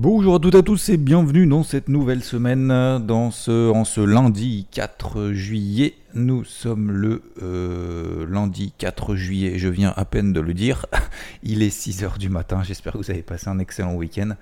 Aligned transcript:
Bonjour 0.00 0.36
à 0.36 0.38
toutes 0.38 0.54
et 0.54 0.58
à 0.58 0.62
tous 0.62 0.90
et 0.90 0.96
bienvenue 0.96 1.44
dans 1.48 1.64
cette 1.64 1.88
nouvelle 1.88 2.22
semaine, 2.22 2.68
dans 3.04 3.32
ce, 3.32 3.68
en 3.68 3.84
ce 3.84 4.00
lundi 4.00 4.68
4 4.70 5.32
juillet. 5.32 5.96
Nous 6.14 6.44
sommes 6.44 6.92
le 6.92 7.20
euh, 7.42 8.24
lundi 8.30 8.72
4 8.78 9.16
juillet, 9.16 9.58
je 9.58 9.66
viens 9.66 9.92
à 9.96 10.04
peine 10.04 10.32
de 10.32 10.38
le 10.40 10.54
dire. 10.54 10.86
Il 11.42 11.64
est 11.64 11.76
6h 11.76 12.16
du 12.16 12.28
matin, 12.28 12.62
j'espère 12.62 12.92
que 12.92 12.98
vous 12.98 13.10
avez 13.10 13.24
passé 13.24 13.48
un 13.48 13.58
excellent 13.58 13.96
week-end. 13.96 14.36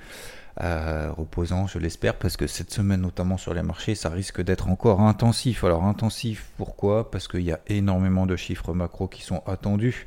Euh, 0.61 1.11
reposant, 1.17 1.67
je 1.67 1.79
l'espère, 1.79 2.17
parce 2.17 2.37
que 2.37 2.47
cette 2.47 2.71
semaine, 2.71 3.01
notamment 3.01 3.39
sur 3.39 3.55
les 3.55 3.63
marchés, 3.63 3.95
ça 3.95 4.11
risque 4.11 4.43
d'être 4.43 4.69
encore 4.69 5.01
intensif. 5.01 5.65
Alors 5.65 5.85
intensif, 5.85 6.51
pourquoi? 6.59 7.11
Parce 7.11 7.29
qu'il 7.29 7.45
y 7.45 7.53
a 7.53 7.61
énormément 7.69 8.27
de 8.27 8.37
chiffres 8.37 8.75
macro 8.75 9.09
qui 9.09 9.23
sont 9.23 9.43
attendus, 9.47 10.05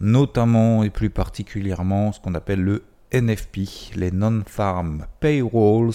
notamment 0.00 0.82
et 0.82 0.90
plus 0.90 1.08
particulièrement 1.08 2.12
ce 2.12 2.20
qu'on 2.20 2.34
appelle 2.34 2.60
le 2.60 2.82
NFP, 3.12 3.94
les 3.94 4.10
Non-Farm 4.10 5.06
Payrolls, 5.20 5.92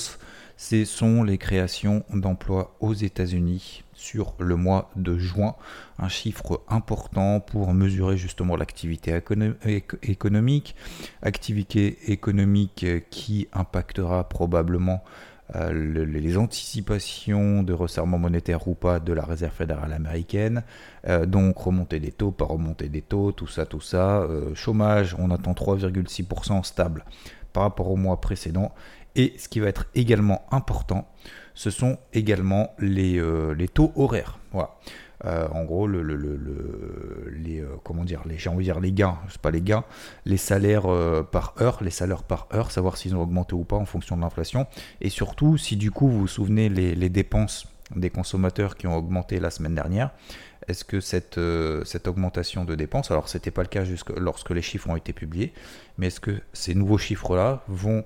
ce 0.55 0.85
sont 0.85 1.23
les 1.23 1.39
créations 1.39 2.03
d'emplois 2.13 2.75
aux 2.79 2.93
États-Unis 2.93 3.83
sur 3.93 4.35
le 4.39 4.55
mois 4.55 4.91
de 4.95 5.17
juin, 5.17 5.55
un 5.97 6.09
chiffre 6.09 6.61
important 6.69 7.39
pour 7.39 7.73
mesurer 7.73 8.17
justement 8.17 8.55
l'activité 8.55 9.19
économique, 10.03 10.75
activité 11.23 12.11
économique 12.11 12.85
qui 13.09 13.47
impactera 13.51 14.29
probablement 14.29 15.03
euh, 15.55 15.71
les 16.05 16.37
anticipations 16.37 17.63
de 17.63 17.71
resserrement 17.71 18.17
monétaire 18.17 18.67
ou 18.67 18.75
pas 18.75 18.99
de 18.99 19.13
la 19.13 19.23
Réserve 19.23 19.53
fédérale 19.53 19.93
américaine, 19.93 20.63
euh, 21.07 21.25
donc 21.25 21.57
remonter 21.57 21.99
des 21.99 22.11
taux, 22.11 22.31
pas 22.31 22.45
remonter 22.45 22.89
des 22.89 23.01
taux, 23.01 23.31
tout 23.31 23.47
ça, 23.47 23.65
tout 23.65 23.79
ça. 23.79 24.19
Euh, 24.21 24.53
chômage, 24.55 25.15
on 25.17 25.31
attend 25.31 25.53
3,6% 25.53 26.63
stable 26.63 27.05
par 27.53 27.63
rapport 27.63 27.89
au 27.89 27.95
mois 27.95 28.19
précédent. 28.19 28.73
Et 29.15 29.33
ce 29.37 29.47
qui 29.47 29.59
va 29.61 29.67
être 29.67 29.87
également 29.95 30.45
important, 30.51 31.07
ce 31.53 31.69
sont 31.69 31.97
également 32.13 32.75
les, 32.77 33.19
les 33.55 33.67
taux 33.67 33.91
horaires. 33.95 34.37
Voilà. 34.51 34.75
Euh, 35.25 35.47
en 35.51 35.63
gros, 35.63 35.87
le, 35.87 36.01
les, 37.31 37.59
euh, 37.59 37.67
comment 37.83 38.03
dire, 38.03 38.21
les, 38.25 38.37
j'ai 38.37 38.49
envie 38.49 38.67
de 38.67 38.71
dire 38.71 38.79
les 38.79 38.91
gains, 38.91 39.17
c'est 39.29 39.41
pas 39.41 39.49
les 39.49 39.61
gains, 39.61 39.83
les 40.25 40.37
salaires 40.37 40.85
euh, 40.85 41.23
par 41.23 41.55
heure, 41.59 41.79
les 41.81 41.89
salaires 41.89 42.23
par 42.23 42.47
heure, 42.53 42.71
savoir 42.71 42.97
s'ils 42.97 43.15
ont 43.15 43.21
augmenté 43.21 43.55
ou 43.55 43.63
pas 43.63 43.77
en 43.77 43.85
fonction 43.85 44.15
de 44.15 44.21
l'inflation, 44.21 44.67
et 45.01 45.09
surtout 45.09 45.57
si 45.57 45.75
du 45.75 45.89
coup 45.89 46.07
vous 46.07 46.19
vous 46.19 46.27
souvenez 46.27 46.69
les, 46.69 47.09
dépenses 47.09 47.67
des 47.95 48.09
consommateurs 48.09 48.75
qui 48.75 48.85
ont 48.85 48.95
augmenté 48.95 49.39
la 49.39 49.49
semaine 49.49 49.73
dernière, 49.73 50.11
est-ce 50.67 50.83
que 50.83 50.99
cette, 50.99 51.39
cette 51.85 52.07
augmentation 52.07 52.65
de 52.65 52.75
dépenses, 52.75 53.09
alors 53.09 53.29
c'était 53.29 53.51
pas 53.51 53.61
le 53.61 53.69
cas 53.69 53.85
jusque 53.85 54.09
lorsque 54.09 54.49
les 54.51 54.61
chiffres 54.61 54.89
ont 54.89 54.97
été 54.97 55.13
publiés, 55.13 55.53
mais 55.97 56.07
est-ce 56.07 56.19
que 56.19 56.41
ces 56.51 56.75
nouveaux 56.75 56.97
chiffres-là 56.97 57.63
vont 57.69 58.03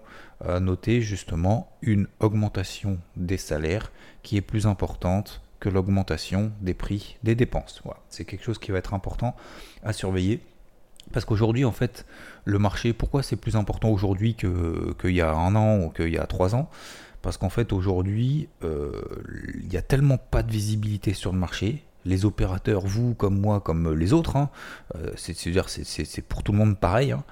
noter 0.60 1.02
justement 1.02 1.72
une 1.82 2.08
augmentation 2.20 3.00
des 3.16 3.38
salaires 3.38 3.92
qui 4.22 4.38
est 4.38 4.42
plus 4.42 4.68
importante 4.68 5.42
que 5.62 5.70
l'augmentation 5.70 6.52
des 6.60 6.74
prix 6.74 7.18
des 7.24 7.36
dépenses. 7.36 7.82
C'est 8.10 8.26
quelque 8.26 8.44
chose 8.44 8.58
qui 8.58 8.72
va 8.72 8.80
être 8.80 8.94
important 8.94 9.36
à 9.84 9.94
surveiller. 9.94 10.42
Parce 11.14 11.24
qu'aujourd'hui, 11.24 11.64
en 11.64 11.72
fait, 11.72 12.06
le 12.44 12.60
marché, 12.60 12.92
pourquoi 12.94 13.24
c'est 13.24 13.36
plus 13.38 13.56
important 13.56 13.90
aujourd'hui 13.90 14.36
qu'il 14.36 15.16
y 15.16 15.22
a 15.22 15.32
un 15.32 15.56
an 15.56 15.80
ou 15.80 15.90
qu'il 15.90 16.10
y 16.10 16.18
a 16.18 16.26
trois 16.26 16.56
ans? 16.56 16.70
Parce 17.22 17.38
qu'en 17.38 17.50
fait, 17.50 17.72
aujourd'hui, 17.72 18.50
euh, 18.64 19.02
il 19.62 19.70
n'y 19.70 19.78
a 19.78 19.82
tellement 19.82 20.18
pas 20.18 20.42
de 20.42 20.52
visibilité 20.52 21.14
sur 21.14 21.32
le 21.32 21.38
marché, 21.38 21.84
les 22.06 22.26
opérateurs, 22.26 22.86
vous 22.86 23.14
comme 23.14 23.40
moi, 23.40 23.60
comme 23.60 23.94
les 23.94 24.14
autres, 24.14 24.36
hein, 24.36 24.50
euh, 24.96 25.12
c'est-à-dire 25.16 25.70
c'est 25.70 26.22
pour 26.22 26.44
tout 26.44 26.52
le 26.52 26.58
monde 26.58 26.78
pareil. 26.80 27.12
Hein, 27.12 27.24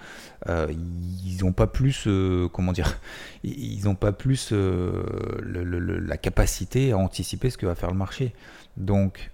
euh, 0.48 0.72
ils 0.72 1.44
n'ont 1.44 1.52
pas 1.52 1.68
plus, 1.68 2.06
euh, 2.08 2.48
comment 2.50 2.72
dire, 2.72 3.00
ils 3.44 3.84
n'ont 3.86 3.96
pas 3.96 4.12
plus 4.12 4.52
la 4.52 6.18
capacité 6.18 6.92
à 6.92 6.98
anticiper 6.98 7.50
ce 7.50 7.58
que 7.58 7.66
va 7.66 7.76
faire 7.76 7.92
le 7.92 7.98
marché. 7.98 8.34
Donc, 8.80 9.32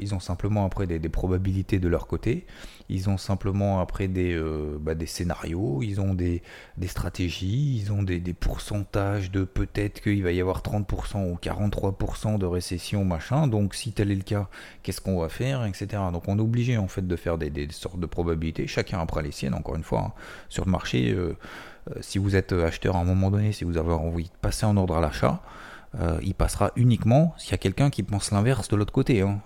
ils 0.00 0.14
ont 0.16 0.20
simplement 0.20 0.64
après 0.64 0.86
des, 0.86 1.08
probabilités 1.08 1.78
de 1.78 1.86
leur 1.86 2.08
côté. 2.08 2.44
Ils 2.88 3.08
ont 3.08 3.16
simplement 3.16 3.80
après 3.80 4.08
des, 4.08 4.36
bah, 4.80 4.94
des 4.94 5.06
scénarios, 5.06 5.80
ils 5.82 6.00
ont 6.00 6.12
des, 6.12 6.42
stratégies, 6.86 7.76
ils 7.76 7.92
ont 7.92 8.02
des, 8.02 8.20
pourcentages 8.34 9.30
de 9.30 9.44
peut-être 9.44 10.00
qu'il 10.00 10.22
va 10.22 10.32
y 10.32 10.40
avoir 10.40 10.60
30% 10.60 11.30
ou 11.30 11.36
43% 11.36 12.38
de 12.38 12.46
récession, 12.46 13.04
machin. 13.04 13.46
Donc, 13.46 13.74
si 13.74 13.92
tel 13.92 14.10
est 14.10 14.16
le 14.16 14.22
cas, 14.22 14.48
qu'est-ce 14.82 15.00
qu'on 15.00 15.20
va 15.20 15.28
faire, 15.28 15.64
etc. 15.64 15.86
Donc, 16.12 16.28
on 16.28 16.38
est 16.38 16.42
obligé 16.42 16.76
en 16.76 16.88
fait 16.88 17.06
de 17.06 17.16
faire 17.16 17.38
des, 17.38 17.68
sortes 17.70 18.00
de 18.00 18.06
probabilités. 18.06 18.66
Chacun 18.66 19.00
après 19.00 19.22
les 19.22 19.32
siennes, 19.32 19.54
encore 19.54 19.76
une 19.76 19.82
fois, 19.82 20.00
hein. 20.08 20.12
sur 20.48 20.64
le 20.64 20.70
marché. 20.70 21.12
Euh, 21.12 21.36
euh, 21.90 21.94
si 22.00 22.18
vous 22.18 22.36
êtes 22.36 22.52
acheteur 22.52 22.96
à 22.96 23.00
un 23.00 23.04
moment 23.04 23.30
donné, 23.30 23.52
si 23.52 23.64
vous 23.64 23.76
avez 23.76 23.92
envie 23.92 24.24
de 24.24 24.36
passer 24.40 24.66
en 24.66 24.76
ordre 24.76 24.96
à 24.96 25.00
l'achat, 25.00 25.42
euh, 26.00 26.18
il 26.22 26.34
passera 26.34 26.72
uniquement 26.76 27.34
s'il 27.38 27.52
y 27.52 27.54
a 27.54 27.58
quelqu'un 27.58 27.90
qui 27.90 28.02
pense 28.02 28.30
l'inverse 28.30 28.68
de 28.68 28.76
l'autre 28.76 28.92
côté, 28.92 29.20
hein. 29.22 29.40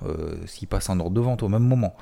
s'il 0.47 0.69
passe 0.69 0.89
en 0.89 0.99
ordre 1.01 1.15
de 1.15 1.21
vente 1.21 1.43
au 1.43 1.49
même 1.49 1.65
moment. 1.65 1.95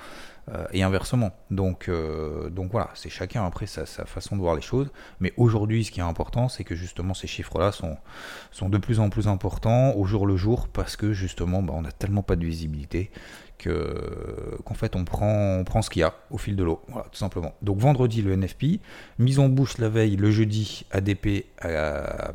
Euh, 0.54 0.64
et 0.72 0.84
inversement. 0.84 1.32
Donc, 1.50 1.88
euh, 1.88 2.50
voilà, 2.70 2.90
c'est 2.94 3.08
chacun 3.08 3.44
après 3.44 3.66
sa, 3.66 3.84
façon 3.84 4.36
de 4.36 4.40
voir 4.40 4.54
les 4.54 4.60
choses. 4.60 4.92
Mais 5.18 5.32
aujourd'hui, 5.36 5.84
ce 5.84 5.90
qui 5.90 5.98
est 5.98 6.04
important, 6.04 6.48
c'est 6.48 6.62
que 6.62 6.76
justement 6.76 7.14
ces 7.14 7.26
chiffres-là 7.26 7.72
sont, 7.72 7.96
sont 8.52 8.68
de 8.68 8.78
plus 8.78 9.00
en 9.00 9.10
plus 9.10 9.26
importants 9.26 9.92
au 9.96 10.04
jour 10.04 10.24
le 10.24 10.36
jour 10.36 10.68
parce 10.68 10.94
que 10.94 11.12
justement, 11.12 11.64
bah, 11.64 11.72
on 11.76 11.82
n'a 11.82 11.90
tellement 11.90 12.22
pas 12.22 12.36
de 12.36 12.46
visibilité 12.46 13.10
que 13.58 14.58
qu'en 14.64 14.74
fait 14.74 14.96
on 14.96 15.04
prend, 15.04 15.58
on 15.58 15.64
prend 15.64 15.82
ce 15.82 15.90
qu'il 15.90 16.00
y 16.00 16.04
a 16.04 16.14
au 16.30 16.38
fil 16.38 16.56
de 16.56 16.64
l'eau, 16.64 16.80
voilà, 16.88 17.06
tout 17.10 17.18
simplement. 17.18 17.54
Donc 17.62 17.78
vendredi 17.78 18.22
le 18.22 18.36
NFP, 18.36 18.80
mise 19.18 19.38
en 19.38 19.48
bouche 19.48 19.78
la 19.78 19.88
veille 19.88 20.16
le 20.16 20.30
jeudi 20.30 20.84
ADP 20.90 21.46
à, 21.60 22.32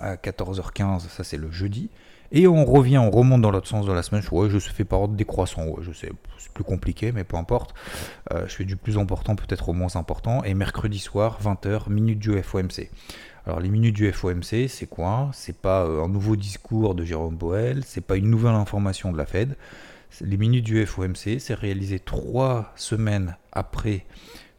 à 0.00 0.16
14h15, 0.16 1.08
ça 1.08 1.24
c'est 1.24 1.36
le 1.36 1.50
jeudi. 1.50 1.90
Et 2.34 2.46
on 2.46 2.64
revient, 2.64 2.96
on 2.96 3.10
remonte 3.10 3.42
dans 3.42 3.50
l'autre 3.50 3.68
sens 3.68 3.84
de 3.84 3.92
la 3.92 4.02
semaine. 4.02 4.22
Ouais, 4.32 4.48
je 4.48 4.58
fais 4.58 4.84
par 4.84 5.02
ordre 5.02 5.14
décroissant. 5.14 5.66
Je 5.82 5.92
sais, 5.92 6.10
c'est 6.38 6.50
plus 6.52 6.64
compliqué, 6.64 7.12
mais 7.12 7.24
peu 7.24 7.36
importe. 7.36 7.74
Euh, 8.32 8.48
je 8.48 8.54
fais 8.54 8.64
du 8.64 8.76
plus 8.76 8.96
important 8.96 9.36
peut-être 9.36 9.68
au 9.68 9.74
moins 9.74 9.94
important. 9.96 10.42
Et 10.42 10.54
mercredi 10.54 10.98
soir, 10.98 11.38
20h, 11.44 11.90
minute 11.90 12.18
du 12.18 12.42
FOMC. 12.42 12.88
Alors 13.46 13.60
les 13.60 13.68
minutes 13.68 13.96
du 13.96 14.10
FOMC, 14.10 14.68
c'est 14.68 14.86
quoi? 14.86 15.30
C'est 15.34 15.56
pas 15.56 15.84
euh, 15.84 16.04
un 16.04 16.08
nouveau 16.08 16.36
discours 16.36 16.94
de 16.94 17.04
Jérôme 17.04 17.36
Powell, 17.36 17.82
c'est 17.84 18.00
pas 18.00 18.16
une 18.16 18.30
nouvelle 18.30 18.54
information 18.54 19.12
de 19.12 19.18
la 19.18 19.26
Fed. 19.26 19.56
Les 20.20 20.36
minutes 20.36 20.64
du 20.64 20.84
FOMC, 20.84 21.38
c'est 21.38 21.54
réalisé 21.54 21.98
trois 21.98 22.72
semaines 22.76 23.36
après 23.52 24.04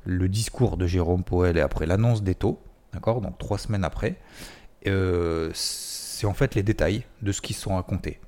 le 0.05 0.27
discours 0.27 0.77
de 0.77 0.87
Jérôme 0.87 1.23
Powell 1.23 1.57
et 1.57 1.61
après 1.61 1.85
l'annonce 1.85 2.23
des 2.23 2.35
taux, 2.35 2.59
d'accord 2.91 3.21
Donc 3.21 3.37
trois 3.37 3.57
semaines 3.57 3.83
après. 3.83 4.17
Euh, 4.87 5.51
c'est 5.53 6.27
en 6.27 6.33
fait 6.33 6.55
les 6.55 6.63
détails 6.63 7.05
de 7.21 7.31
ce 7.31 7.41
qui 7.41 7.53
sont 7.53 7.75
racontés 7.75 8.19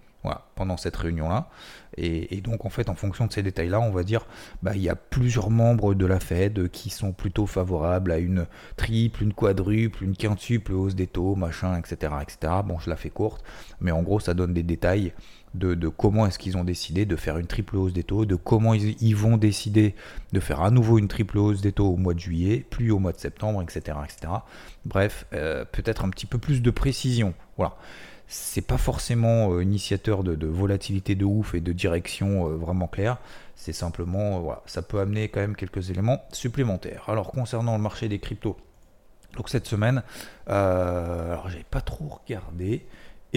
pendant 0.56 0.78
cette 0.78 0.96
réunion-là. 0.96 1.50
Et, 1.98 2.42
donc, 2.42 2.66
en 2.66 2.70
fait, 2.70 2.90
en 2.90 2.96
fonction 2.96 3.26
de 3.26 3.32
ces 3.32 3.42
détails-là, 3.42 3.80
on 3.80 3.92
va 3.92 4.04
dire, 4.04 4.26
bah, 4.64 4.72
il 4.76 4.82
y 4.82 4.90
a 4.90 4.96
plusieurs 4.96 5.50
membres 5.50 5.94
de 5.94 6.06
la 6.06 6.20
Fed 6.20 6.70
qui 6.70 6.90
sont 6.90 7.14
plutôt 7.14 7.46
favorables 7.46 8.12
à 8.12 8.18
une 8.18 8.48
triple, 8.76 9.24
une 9.24 9.34
quadruple, 9.34 10.04
une 10.04 10.16
quintuple 10.16 10.74
hausse 10.74 10.96
des 10.96 11.08
taux, 11.08 11.36
machin, 11.36 11.78
etc., 11.78 12.14
etc. 12.22 12.54
Bon, 12.66 12.80
je 12.80 12.90
la 12.90 12.98
fais 12.98 13.10
courte, 13.10 13.46
mais 13.80 13.92
en 13.92 14.02
gros, 14.02 14.20
ça 14.20 14.34
donne 14.34 14.54
des 14.54 14.64
détails 14.64 15.14
de, 15.58 15.88
comment 15.88 16.26
est-ce 16.26 16.40
qu'ils 16.40 16.58
ont 16.58 16.64
décidé 16.64 17.06
de 17.06 17.16
faire 17.16 17.38
une 17.38 17.48
triple 17.48 17.78
hausse 17.78 17.94
des 17.94 18.04
taux, 18.04 18.26
de 18.26 18.36
comment 18.36 18.74
ils, 18.74 19.16
vont 19.16 19.38
décider 19.38 19.96
de 20.34 20.40
faire 20.40 20.62
à 20.62 20.72
nouveau 20.72 20.98
une 20.98 21.08
triple 21.08 21.38
hausse 21.38 21.62
des 21.62 21.72
taux 21.72 21.88
au 21.88 21.98
mois 21.98 22.14
de 22.14 22.20
juillet, 22.20 22.66
puis 22.70 22.92
au 22.92 23.00
mois 23.00 23.12
de 23.12 23.20
septembre, 23.20 23.62
etc. 23.62 23.98
etc. 24.04 24.34
Bref, 24.86 25.26
euh, 25.34 25.66
peut-être 25.66 26.06
un 26.06 26.10
petit 26.10 26.26
peu 26.26 26.38
plus 26.38 26.62
de 26.62 26.72
précision. 26.72 27.34
Voilà. 27.58 27.76
C'est 28.28 28.66
pas 28.66 28.78
forcément 28.78 29.54
euh, 29.54 29.64
initiateur 29.64 30.24
de, 30.24 30.48
volatilité 30.48 31.16
de 31.16 31.26
ouf 31.26 31.54
et 31.54 31.62
de 31.62 31.72
direction 31.72 32.48
euh, 32.50 32.56
vraiment 32.56 32.88
claire. 32.88 33.18
C'est 33.56 33.74
simplement, 33.74 34.62
ça 34.66 34.82
peut 34.82 35.00
amener 35.00 35.30
quand 35.30 35.40
même 35.40 35.56
quelques 35.56 35.90
éléments 35.90 36.22
supplémentaires. 36.32 37.06
Alors 37.08 37.32
concernant 37.32 37.78
le 37.78 37.82
marché 37.82 38.10
des 38.10 38.20
cryptos, 38.20 38.58
donc 39.38 39.50
cette 39.50 39.66
semaine, 39.66 40.04
alors 40.46 41.50
j'ai 41.50 41.64
pas 41.70 41.82
trop 41.82 42.20
regardé, 42.26 42.86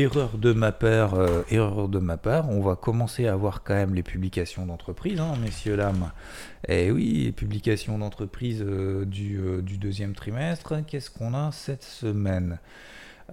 erreur 0.02 0.38
de 0.38 0.52
ma 0.52 0.72
part, 0.72 1.14
euh, 1.14 1.42
erreur 1.50 1.88
de 1.88 1.98
ma 1.98 2.16
part, 2.16 2.48
on 2.50 2.60
va 2.60 2.76
commencer 2.76 3.26
à 3.26 3.34
voir 3.36 3.62
quand 3.62 3.74
même 3.74 3.94
les 3.94 4.02
publications 4.02 4.66
d'entreprise, 4.66 5.18
hein, 5.20 5.34
messieurs, 5.42 5.76
dames. 5.76 6.12
Eh 6.68 6.90
oui, 6.90 7.32
publications 7.32 7.98
d'entreprise 7.98 8.62
euh, 8.64 9.04
du, 9.04 9.38
euh, 9.38 9.60
du, 9.60 9.78
deuxième 9.78 10.14
trimestre. 10.14 10.74
Qu'est-ce 10.86 11.10
qu'on 11.10 11.34
a 11.34 11.50
cette 11.52 11.84
semaine? 11.84 12.58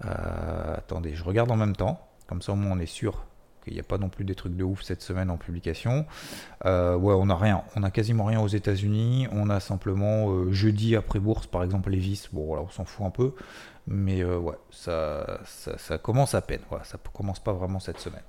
Attendez, 0.02 1.16
je 1.16 1.24
regarde 1.24 1.50
en 1.52 1.56
même 1.56 1.74
temps, 1.76 2.06
comme 2.28 2.42
ça 2.42 2.52
au 2.52 2.56
moins 2.56 2.76
on 2.76 2.80
est 2.80 2.86
sûr 2.86 3.24
qu'il 3.64 3.76
n'y 3.76 3.80
a 3.80 3.84
pas 3.84 3.98
non 3.98 4.10
plus 4.10 4.26
des 4.26 4.36
trucs 4.36 4.58
de 4.58 4.64
ouf 4.66 4.82
cette 4.82 5.02
semaine 5.02 5.30
en 5.30 5.38
publication. 5.38 6.06
ouais, 6.66 7.14
on 7.14 7.28
n'a 7.28 7.38
rien, 7.38 7.64
on 7.78 7.84
a 7.84 7.92
quasiment 7.92 8.26
rien 8.26 8.42
aux 8.42 8.50
États-Unis. 8.50 9.30
On 9.32 9.50
a 9.50 9.62
simplement 9.62 10.52
jeudi 10.52 10.98
après 10.98 11.20
bourse, 11.20 11.48
par 11.48 11.64
exemple, 11.64 11.92
Levis. 11.92 12.28
Bon, 12.34 12.46
voilà, 12.46 12.64
on 12.64 12.70
s'en 12.70 12.84
fout 12.84 13.06
un 13.06 13.10
peu. 13.10 13.36
Mais 13.88 14.24
euh, 14.24 14.38
ouais, 14.40 14.56
ça, 14.72 15.40
ça, 15.46 15.98
commence 16.00 16.34
à 16.34 16.42
peine. 16.42 16.62
Voilà, 16.70 16.84
ça 16.84 16.98
commence 17.14 17.40
pas 17.40 17.54
vraiment 17.54 17.80
cette 17.80 18.00
semaine. 18.00 18.24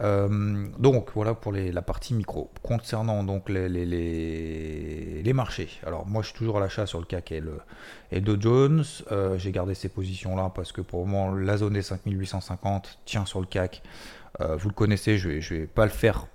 Euh, 0.00 0.66
donc 0.78 1.10
voilà 1.14 1.34
pour 1.34 1.52
la 1.52 1.82
partie 1.82 2.12
micro. 2.12 2.50
Concernant 2.62 3.22
donc 3.22 3.48
les, 3.48 3.68
les, 3.68 5.22
les, 5.22 5.32
marchés. 5.32 5.68
Alors 5.86 6.06
moi 6.06 6.22
je 6.22 6.28
suis 6.28 6.36
toujours 6.36 6.56
à 6.56 6.60
l'achat 6.60 6.86
sur 6.86 6.98
le 6.98 7.04
CAC 7.04 7.30
et 7.30 7.40
le, 7.40 7.60
et 8.10 8.20
Dow 8.20 8.40
Jones. 8.40 8.84
Euh, 9.12 9.38
j'ai 9.38 9.52
gardé 9.52 9.74
ces 9.74 9.88
positions 9.88 10.34
là 10.34 10.50
parce 10.52 10.72
que 10.72 10.80
pour 10.80 11.04
le 11.04 11.10
moment 11.10 11.32
la 11.32 11.56
zone 11.56 11.74
des 11.74 11.82
5850 11.82 12.98
tient 13.04 13.26
sur 13.26 13.40
le 13.40 13.46
CAC. 13.46 13.82
vous 14.40 14.68
le 14.68 14.74
connaissez, 14.74 15.18
je 15.18 15.28
vais, 15.28 15.40
je 15.40 15.54
vais 15.54 15.66
pas 15.66 15.84
le 15.84 15.92
faire 15.92 16.26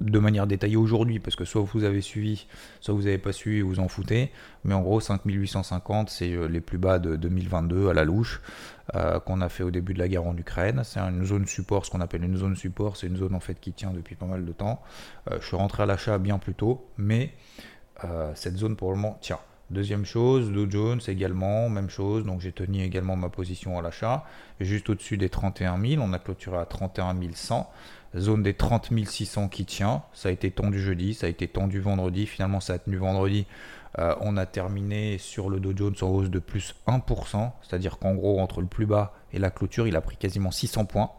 de 0.00 0.18
manière 0.18 0.46
détaillée 0.46 0.76
aujourd'hui, 0.76 1.18
parce 1.18 1.36
que 1.36 1.44
soit 1.44 1.62
vous 1.62 1.84
avez 1.84 2.00
suivi, 2.00 2.46
soit 2.80 2.94
vous 2.94 3.02
n'avez 3.02 3.18
pas 3.18 3.32
suivi 3.32 3.62
vous 3.62 3.80
en 3.80 3.88
foutez. 3.88 4.30
Mais 4.64 4.74
en 4.74 4.82
gros, 4.82 5.00
5850, 5.00 6.10
c'est 6.10 6.32
euh, 6.32 6.46
les 6.46 6.60
plus 6.60 6.78
bas 6.78 6.98
de 6.98 7.16
2022 7.16 7.88
à 7.88 7.94
la 7.94 8.04
louche, 8.04 8.42
euh, 8.94 9.18
qu'on 9.20 9.40
a 9.40 9.48
fait 9.48 9.62
au 9.62 9.70
début 9.70 9.94
de 9.94 9.98
la 9.98 10.08
guerre 10.08 10.26
en 10.26 10.36
Ukraine. 10.36 10.82
C'est 10.84 11.00
une 11.00 11.24
zone 11.24 11.46
support, 11.46 11.86
ce 11.86 11.90
qu'on 11.90 12.00
appelle 12.00 12.24
une 12.24 12.36
zone 12.36 12.56
support, 12.56 12.96
c'est 12.96 13.06
une 13.06 13.16
zone 13.16 13.34
en 13.34 13.40
fait 13.40 13.58
qui 13.58 13.72
tient 13.72 13.90
depuis 13.90 14.16
pas 14.16 14.26
mal 14.26 14.44
de 14.44 14.52
temps. 14.52 14.82
Euh, 15.30 15.38
je 15.40 15.46
suis 15.46 15.56
rentré 15.56 15.84
à 15.84 15.86
l'achat 15.86 16.18
bien 16.18 16.38
plus 16.38 16.54
tôt, 16.54 16.86
mais 16.98 17.32
cette 18.34 18.58
zone 18.58 18.76
pour 18.76 18.90
le 18.90 18.96
moment 18.96 19.16
tient. 19.22 19.38
Deuxième 19.70 20.04
chose, 20.04 20.52
Dow 20.52 20.70
Jones 20.70 21.00
également, 21.08 21.68
même 21.68 21.90
chose, 21.90 22.24
donc 22.24 22.40
j'ai 22.40 22.52
tenu 22.52 22.82
également 22.82 23.16
ma 23.16 23.30
position 23.30 23.78
à 23.78 23.82
l'achat, 23.82 24.24
juste 24.60 24.90
au-dessus 24.90 25.16
des 25.16 25.28
31 25.28 25.80
000, 25.80 26.00
on 26.00 26.12
a 26.12 26.20
clôturé 26.20 26.58
à 26.58 26.66
31 26.66 27.16
100 27.34 27.68
zone 28.20 28.42
des 28.42 28.54
30 28.54 28.90
600 29.04 29.48
qui 29.48 29.64
tient. 29.64 30.02
Ça 30.12 30.28
a 30.28 30.32
été 30.32 30.50
tendu 30.50 30.80
jeudi, 30.80 31.14
ça 31.14 31.26
a 31.26 31.30
été 31.30 31.48
tendu 31.48 31.80
vendredi. 31.80 32.26
Finalement, 32.26 32.60
ça 32.60 32.74
a 32.74 32.78
tenu 32.78 32.96
vendredi. 32.96 33.46
Euh, 33.98 34.14
on 34.20 34.36
a 34.36 34.46
terminé 34.46 35.18
sur 35.18 35.48
le 35.48 35.58
Dow 35.60 35.72
Jones 35.74 35.94
en 36.02 36.08
hausse 36.08 36.30
de 36.30 36.38
plus 36.38 36.74
1%. 36.86 37.52
C'est-à-dire 37.62 37.98
qu'en 37.98 38.14
gros, 38.14 38.40
entre 38.40 38.60
le 38.60 38.66
plus 38.66 38.86
bas 38.86 39.14
et 39.32 39.38
la 39.38 39.50
clôture, 39.50 39.86
il 39.86 39.96
a 39.96 40.00
pris 40.00 40.16
quasiment 40.16 40.50
600 40.50 40.84
points 40.84 41.10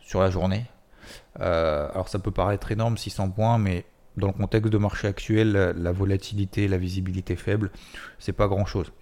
sur 0.00 0.20
la 0.20 0.30
journée. 0.30 0.64
Euh, 1.40 1.88
alors 1.92 2.08
ça 2.08 2.18
peut 2.18 2.30
paraître 2.30 2.72
énorme, 2.72 2.96
600 2.96 3.30
points, 3.30 3.58
mais 3.58 3.84
dans 4.16 4.28
le 4.28 4.32
contexte 4.32 4.72
de 4.72 4.78
marché 4.78 5.08
actuel, 5.08 5.52
la 5.52 5.92
volatilité, 5.92 6.68
la 6.68 6.78
visibilité 6.78 7.36
faible, 7.36 7.70
c'est 8.18 8.32
pas 8.32 8.48
grand-chose. 8.48 8.92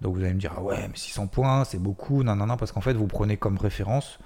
Donc 0.00 0.14
vous 0.14 0.22
allez 0.22 0.32
me 0.32 0.38
dire, 0.38 0.54
ah 0.56 0.62
ouais, 0.62 0.88
mais 0.88 0.96
600 0.96 1.26
points, 1.26 1.64
c'est 1.64 1.82
beaucoup. 1.82 2.22
Non, 2.22 2.36
non, 2.36 2.46
non, 2.46 2.56
parce 2.56 2.72
qu'en 2.72 2.80
fait, 2.80 2.94
vous 2.94 3.06
prenez 3.06 3.36
comme 3.36 3.58
référence 3.58 4.18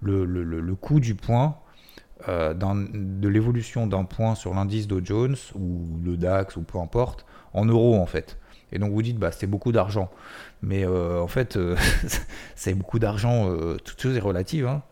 le, 0.00 0.24
le, 0.24 0.42
le 0.42 0.74
coût 0.76 1.00
du 1.00 1.14
point 1.14 1.56
euh, 2.28 2.54
de 2.54 3.28
l'évolution 3.28 3.86
d'un 3.86 4.04
point 4.04 4.34
sur 4.34 4.54
l'indice 4.54 4.86
Dow 4.86 5.00
Jones 5.02 5.36
ou 5.54 5.98
le 6.04 6.16
DAX 6.16 6.56
ou 6.56 6.62
peu 6.62 6.78
importe 6.78 7.24
en 7.52 7.64
euros 7.64 7.96
en 7.96 8.06
fait. 8.06 8.38
Et 8.72 8.78
donc 8.78 8.92
vous 8.92 9.02
dites 9.02 9.18
bah 9.18 9.32
c'est 9.32 9.46
beaucoup 9.46 9.72
d'argent, 9.72 10.10
mais 10.62 10.84
euh, 10.84 11.20
en 11.20 11.26
fait 11.26 11.56
euh, 11.56 11.76
c'est 12.54 12.74
beaucoup 12.74 12.98
d'argent. 12.98 13.48
toute 13.84 14.00
chose 14.00 14.16
est 14.16 14.20
relative. 14.20 14.66
Hein. 14.66 14.82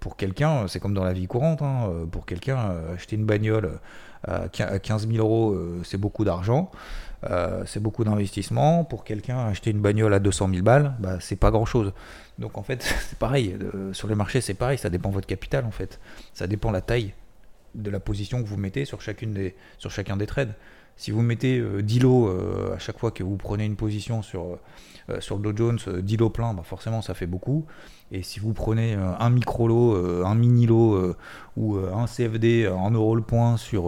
pour 0.00 0.16
quelqu'un, 0.16 0.68
c'est 0.68 0.80
comme 0.80 0.94
dans 0.94 1.04
la 1.04 1.12
vie 1.12 1.26
courante. 1.26 1.62
Hein. 1.62 2.06
pour 2.10 2.26
quelqu'un, 2.26 2.74
acheter 2.94 3.16
une 3.16 3.24
bagnole 3.24 3.80
15 4.26 5.08
000 5.08 5.18
euros, 5.18 5.56
c'est 5.84 5.98
beaucoup 5.98 6.24
d'argent. 6.24 6.70
Euh, 7.30 7.62
c'est 7.66 7.80
beaucoup 7.80 8.04
d'investissement. 8.04 8.84
Pour 8.84 9.04
quelqu'un, 9.04 9.38
acheter 9.46 9.70
une 9.70 9.80
bagnole 9.80 10.12
à 10.12 10.18
200 10.18 10.48
000 10.50 10.62
balles, 10.62 10.94
bah, 10.98 11.18
c'est 11.20 11.36
pas 11.36 11.50
grand 11.50 11.64
chose. 11.64 11.92
Donc 12.38 12.58
en 12.58 12.62
fait, 12.62 12.82
c'est 13.08 13.18
pareil. 13.18 13.56
sur 13.92 14.08
les 14.08 14.14
marchés, 14.14 14.40
c'est 14.40 14.54
pareil. 14.54 14.78
Ça 14.78 14.90
dépend 14.90 15.10
de 15.10 15.14
votre 15.14 15.28
capital 15.28 15.64
en 15.64 15.70
fait. 15.70 16.00
Ça 16.34 16.46
dépend 16.46 16.68
de 16.68 16.74
la 16.74 16.80
taille 16.80 17.14
de 17.74 17.90
la 17.90 18.00
position 18.00 18.42
que 18.42 18.48
vous 18.48 18.56
mettez 18.56 18.84
sur, 18.84 19.00
chacune 19.00 19.32
des, 19.32 19.54
sur 19.78 19.90
chacun 19.90 20.16
des 20.16 20.26
trades. 20.26 20.54
Si 20.96 21.10
vous 21.10 21.22
mettez 21.22 21.60
10 21.60 21.98
euh, 21.98 22.02
lots 22.02 22.28
euh, 22.28 22.74
à 22.74 22.78
chaque 22.78 22.98
fois 22.98 23.10
que 23.10 23.22
vous 23.22 23.36
prenez 23.36 23.64
une 23.64 23.76
position 23.76 24.22
sur, 24.22 24.58
euh, 25.10 25.20
sur 25.20 25.36
le 25.36 25.52
Dow 25.52 25.56
Jones, 25.56 26.00
10 26.00 26.16
lots 26.18 26.30
pleins, 26.30 26.54
bah 26.54 26.62
forcément 26.64 27.02
ça 27.02 27.14
fait 27.14 27.26
beaucoup. 27.26 27.66
Et 28.10 28.22
si 28.22 28.40
vous 28.40 28.52
prenez 28.52 28.92
un 28.94 29.30
micro 29.30 29.66
lot, 29.66 30.24
un 30.26 30.34
mini 30.34 30.66
lot 30.66 31.16
ou 31.56 31.78
un 31.78 32.06
CFD, 32.06 32.68
en 32.68 32.90
euro 32.90 33.16
le 33.16 33.22
point 33.22 33.56
sur, 33.56 33.84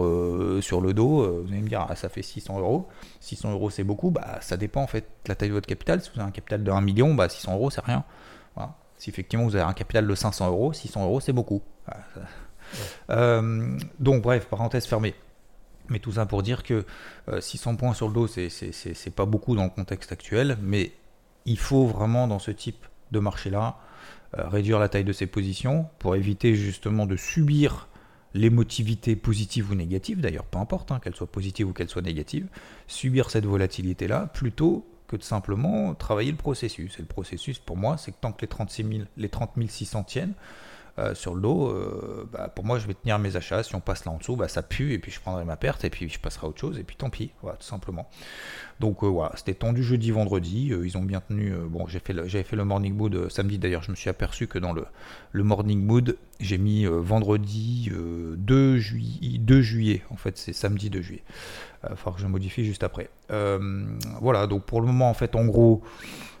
sur 0.61 0.81
le 0.81 0.93
dos, 0.95 1.43
vous 1.43 1.51
allez 1.51 1.61
me 1.61 1.69
dire 1.69 1.85
ah, 1.87 1.95
ça 1.95 2.09
fait 2.09 2.23
600 2.23 2.59
euros. 2.59 2.87
600 3.19 3.51
euros 3.51 3.69
c'est 3.69 3.83
beaucoup, 3.83 4.09
bah, 4.09 4.39
ça 4.41 4.57
dépend 4.57 4.81
en 4.81 4.87
fait 4.87 5.01
de 5.25 5.29
la 5.29 5.35
taille 5.35 5.49
de 5.49 5.53
votre 5.53 5.67
capital. 5.67 6.01
Si 6.01 6.09
vous 6.11 6.19
avez 6.19 6.27
un 6.27 6.31
capital 6.31 6.63
de 6.63 6.71
1 6.71 6.81
million, 6.81 7.13
bah, 7.13 7.29
600 7.29 7.53
euros 7.53 7.69
c'est 7.69 7.85
rien. 7.85 8.03
Si 8.97 9.11
effectivement 9.11 9.45
vous 9.45 9.55
avez 9.55 9.65
un 9.65 9.73
capital 9.73 10.07
de 10.07 10.15
500 10.15 10.47
euros, 10.47 10.73
600 10.73 11.03
euros 11.03 11.19
c'est 11.19 11.33
beaucoup. 11.33 11.61
donc 13.99 14.23
bref, 14.23 14.47
parenthèse 14.47 14.87
fermée. 14.87 15.13
Mais 15.89 15.99
tout 15.99 16.13
ça 16.13 16.25
pour 16.25 16.43
dire 16.43 16.63
que 16.63 16.85
600 17.39 17.73
euh, 17.73 17.75
points 17.75 17.93
sur 17.93 18.07
le 18.07 18.13
dos, 18.13 18.27
c'est 18.27 19.15
pas 19.15 19.25
beaucoup 19.25 19.55
dans 19.55 19.63
le 19.63 19.69
contexte 19.69 20.11
actuel, 20.11 20.57
mais 20.61 20.91
il 21.45 21.57
faut 21.57 21.85
vraiment 21.85 22.27
dans 22.27 22.39
ce 22.39 22.51
type 22.51 22.85
de 23.11 23.19
marché-là 23.19 23.77
euh, 24.37 24.47
réduire 24.47 24.79
la 24.79 24.89
taille 24.89 25.03
de 25.03 25.13
ses 25.13 25.27
positions 25.27 25.87
pour 25.99 26.15
éviter 26.15 26.55
justement 26.55 27.05
de 27.05 27.15
subir 27.15 27.87
l'émotivité 28.33 29.15
positive 29.15 29.71
ou 29.71 29.75
négative, 29.75 30.19
d'ailleurs 30.19 30.43
peu 30.43 30.57
importe 30.57 30.91
hein, 30.91 30.99
qu'elle 31.01 31.15
soit 31.15 31.31
positive 31.31 31.69
ou 31.69 31.73
qu'elle 31.73 31.87
soit 31.87 32.01
négative, 32.01 32.47
subir 32.87 33.29
cette 33.29 33.45
volatilité-là 33.45 34.27
plutôt 34.33 34.85
que 35.07 35.15
de 35.15 35.23
simplement 35.23 35.93
travailler 35.93 36.31
le 36.31 36.37
processus. 36.37 36.95
Et 36.97 37.01
le 37.01 37.07
processus 37.07 37.59
pour 37.59 37.77
moi, 37.77 37.97
c'est 37.97 38.11
que 38.11 38.17
tant 38.19 38.31
que 38.31 38.41
les 38.41 38.47
36 38.47 38.83
000, 38.83 39.03
les 39.15 39.29
30 39.29 39.51
600 39.69 40.03
tiennent, 40.03 40.33
euh, 40.97 41.13
sur 41.13 41.35
le 41.35 41.41
dos, 41.41 41.67
euh, 41.67 42.25
bah, 42.31 42.47
pour 42.47 42.63
moi, 42.63 42.79
je 42.79 42.87
vais 42.87 42.93
tenir 42.93 43.19
mes 43.19 43.35
achats. 43.35 43.63
Si 43.63 43.75
on 43.75 43.81
passe 43.81 44.05
là 44.05 44.13
en 44.13 44.17
dessous, 44.17 44.37
bah, 44.37 44.47
ça 44.47 44.63
pue, 44.63 44.93
et 44.93 44.99
puis 44.99 45.11
je 45.11 45.19
prendrai 45.19 45.43
ma 45.43 45.57
perte, 45.57 45.83
et 45.83 45.89
puis 45.89 46.07
je 46.07 46.19
passerai 46.19 46.47
à 46.47 46.49
autre 46.49 46.59
chose, 46.59 46.79
et 46.79 46.83
puis 46.83 46.95
tant 46.95 47.09
pis, 47.09 47.31
voilà, 47.41 47.57
tout 47.57 47.65
simplement. 47.65 48.07
Donc 48.79 49.03
euh, 49.03 49.07
voilà, 49.07 49.33
c'était 49.35 49.55
tendu 49.55 49.83
jeudi, 49.83 50.11
vendredi. 50.11 50.67
ils 50.67 50.97
ont 50.97 51.03
bien 51.03 51.19
tenu. 51.19 51.53
bon, 51.67 51.85
j'ai 51.87 51.99
fait 51.99 52.13
j'avais 52.27 52.45
fait 52.45 52.55
le 52.55 52.63
morning 52.63 52.95
mood 52.95 53.29
samedi 53.29 53.57
d'ailleurs. 53.57 53.83
Je 53.83 53.91
me 53.91 53.95
suis 53.95 54.09
aperçu 54.09 54.47
que 54.47 54.57
dans 54.57 54.71
le, 54.71 54.85
le 55.33 55.43
morning 55.43 55.83
mood, 55.83 56.17
j'ai 56.39 56.57
mis 56.57 56.85
vendredi 56.85 57.91
2, 57.91 58.77
juillet, 58.77 59.37
2 59.37 59.61
juillet. 59.61 60.01
En 60.11 60.17
fait, 60.17 60.37
c'est 60.37 60.53
samedi 60.53 60.89
2 60.89 61.01
juillet. 61.01 61.23
Il 61.89 61.95
falloir 61.97 62.15
que 62.15 62.21
je 62.21 62.27
modifie 62.27 62.63
juste 62.63 62.83
après. 62.83 63.09
voilà, 64.21 64.47
donc 64.47 64.63
pour 64.63 64.79
le 64.79 64.87
moment, 64.87 65.09
en 65.09 65.13
fait, 65.13 65.35
en 65.35 65.45
gros, 65.45 65.83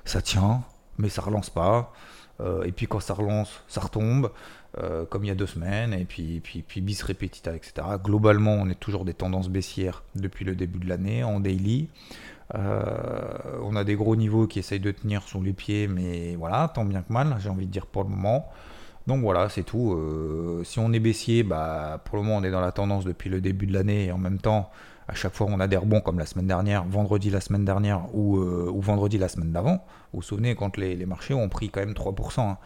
ça 0.05 0.21
tient, 0.21 0.63
mais 0.97 1.09
ça 1.09 1.21
relance 1.21 1.49
pas. 1.49 1.93
Euh, 2.41 2.63
et 2.63 2.71
puis 2.71 2.87
quand 2.87 2.99
ça 2.99 3.13
relance, 3.13 3.63
ça 3.67 3.81
retombe, 3.81 4.31
euh, 4.77 5.05
comme 5.05 5.23
il 5.23 5.27
y 5.27 5.31
a 5.31 5.35
deux 5.35 5.47
semaines, 5.47 5.93
et 5.93 6.05
puis, 6.05 6.41
puis, 6.41 6.81
bis 6.81 7.01
repetita, 7.01 7.55
etc. 7.55 7.73
Globalement, 8.03 8.53
on 8.53 8.69
est 8.69 8.79
toujours 8.79 9.05
des 9.05 9.13
tendances 9.13 9.49
baissières 9.49 10.03
depuis 10.15 10.45
le 10.45 10.55
début 10.55 10.79
de 10.79 10.89
l'année 10.89 11.23
en 11.23 11.39
daily. 11.39 11.87
Euh, 12.53 13.59
on 13.63 13.75
a 13.75 13.83
des 13.83 13.95
gros 13.95 14.15
niveaux 14.15 14.47
qui 14.47 14.59
essayent 14.59 14.79
de 14.79 14.91
tenir 14.91 15.23
sous 15.23 15.41
les 15.41 15.53
pieds, 15.53 15.87
mais 15.87 16.35
voilà, 16.35 16.71
tant 16.73 16.85
bien 16.85 17.01
que 17.01 17.11
mal, 17.11 17.35
j'ai 17.39 17.49
envie 17.49 17.65
de 17.65 17.71
dire 17.71 17.85
pour 17.85 18.03
le 18.03 18.09
moment. 18.09 18.49
Donc 19.07 19.21
voilà, 19.21 19.49
c'est 19.49 19.63
tout. 19.63 19.97
si 20.63 20.79
on 20.79 20.91
est 20.91 20.99
baissier, 20.99 21.43
bah, 21.43 22.01
pour 22.03 22.17
le 22.17 22.23
moment, 22.23 22.37
on 22.37 22.43
est 22.43 22.51
dans 22.51 22.61
la 22.61 22.71
tendance 22.71 23.05
depuis 23.05 23.29
le 23.29 23.39
début 23.39 23.67
de 23.67 23.73
l'année, 23.73 24.05
et 24.05 24.11
en 24.11 24.17
même 24.17 24.39
temps, 24.39 24.71
à 25.07 25.13
chaque 25.13 25.33
fois 25.33 25.47
on 25.49 25.59
a 25.59 25.67
des 25.67 25.77
rebonds 25.77 26.01
comme 26.01 26.19
la 26.19 26.25
semaine 26.25 26.47
dernière, 26.47 26.83
vendredi 26.85 27.29
la 27.29 27.41
semaine 27.41 27.65
dernière 27.65 28.13
ou, 28.13 28.37
euh, 28.37 28.71
vendredi 28.75 29.17
la 29.17 29.27
semaine 29.27 29.51
d'avant. 29.51 29.85
Vous 30.13 30.19
vous 30.19 30.21
souvenez 30.21 30.55
quand 30.55 30.77
les, 30.77 31.05
marchés 31.05 31.33
ont 31.33 31.49
pris 31.49 31.69
quand 31.69 31.81
même 31.81 31.93
3%. 31.93 32.41
Hein. 32.41 32.57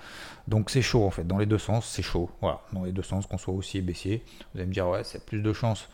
Donc 0.47 0.69
c'est 0.69 0.81
chaud 0.81 1.05
en 1.05 1.09
fait, 1.09 1.25
dans 1.25 1.37
les 1.37 1.45
deux 1.45 1.57
sens 1.57 1.85
c'est 1.85 2.01
chaud. 2.01 2.29
Voilà, 2.41 2.61
dans 2.73 2.83
les 2.83 2.91
deux 2.91 3.03
sens, 3.03 3.25
qu'on 3.25 3.37
soit 3.37 3.53
haussier, 3.53 3.81
baissier. 3.81 4.23
Vous 4.53 4.59
allez 4.59 4.67
me 4.67 4.73
dire 4.73 4.87
ouais 4.87 5.03
c'est 5.03 5.25
plus 5.25 5.41
de 5.41 5.53
chances 5.53 5.89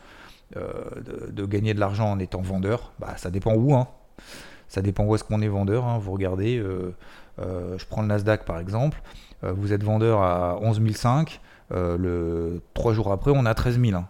euh, 0.55 1.31
de, 1.31 1.45
gagner 1.45 1.73
de 1.73 1.79
l'argent 1.79 2.11
en 2.11 2.19
étant 2.19 2.41
vendeur. 2.41 2.93
Bah 2.99 3.13
ça 3.17 3.31
dépend 3.31 3.55
où. 3.55 3.73
Hein. 3.73 3.87
Ça 4.67 4.81
dépend 4.81 5.05
où 5.05 5.15
est-ce 5.15 5.23
qu'on 5.23 5.41
est 5.41 5.47
vendeur. 5.47 5.85
Hein. 5.85 5.97
Vous 5.97 6.11
regardez, 6.11 6.57
euh, 6.57 6.93
je 7.39 7.85
prends 7.85 8.01
le 8.01 8.07
Nasdaq 8.07 8.45
par 8.45 8.59
exemple. 8.59 9.01
vous 9.41 9.73
êtes 9.73 9.83
vendeur 9.83 10.21
à 10.21 10.59
11 10.61 10.79
500. 10.95 11.39
le, 11.71 12.61
trois 12.75 12.93
jours 12.93 13.11
après 13.11 13.31
on 13.33 13.45
a 13.45 13.53
13 13.55 13.79
000. 13.79 14.03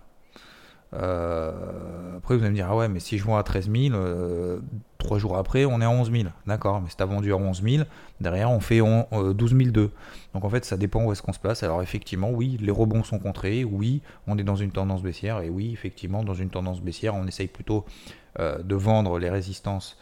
Euh, 0.95 2.17
après, 2.17 2.35
vous 2.35 2.41
allez 2.41 2.51
me 2.51 2.55
dire, 2.55 2.67
ah 2.69 2.75
ouais, 2.75 2.87
mais 2.87 2.99
si 2.99 3.17
je 3.17 3.23
vends 3.23 3.37
à 3.37 3.43
13 3.43 3.69
000, 3.71 3.95
euh, 3.95 4.59
trois 4.97 5.17
jours 5.17 5.37
après, 5.37 5.65
on 5.65 5.81
est 5.81 5.85
à 5.85 5.89
11 5.89 6.11
000. 6.11 6.23
D'accord, 6.47 6.81
mais 6.81 6.89
si 6.89 6.97
tu 6.97 7.03
vendu 7.03 7.33
à 7.33 7.37
11 7.37 7.61
000, 7.61 7.83
derrière, 8.21 8.51
on 8.51 8.59
fait 8.59 8.79
12 8.79 9.55
002. 9.71 9.91
Donc 10.33 10.45
en 10.45 10.49
fait, 10.49 10.65
ça 10.65 10.77
dépend 10.77 11.03
où 11.03 11.11
est-ce 11.11 11.21
qu'on 11.21 11.33
se 11.33 11.39
place. 11.39 11.63
Alors 11.63 11.81
effectivement, 11.81 12.29
oui, 12.29 12.57
les 12.61 12.71
rebonds 12.71 13.03
sont 13.03 13.19
contrés. 13.19 13.63
Oui, 13.63 14.01
on 14.27 14.37
est 14.37 14.43
dans 14.43 14.55
une 14.55 14.71
tendance 14.71 15.03
baissière. 15.03 15.41
Et 15.41 15.49
oui, 15.49 15.71
effectivement, 15.73 16.23
dans 16.23 16.33
une 16.33 16.49
tendance 16.49 16.81
baissière, 16.81 17.15
on 17.15 17.27
essaye 17.27 17.47
plutôt 17.47 17.85
euh, 18.39 18.61
de 18.61 18.75
vendre 18.75 19.19
les 19.19 19.29
résistances 19.29 19.97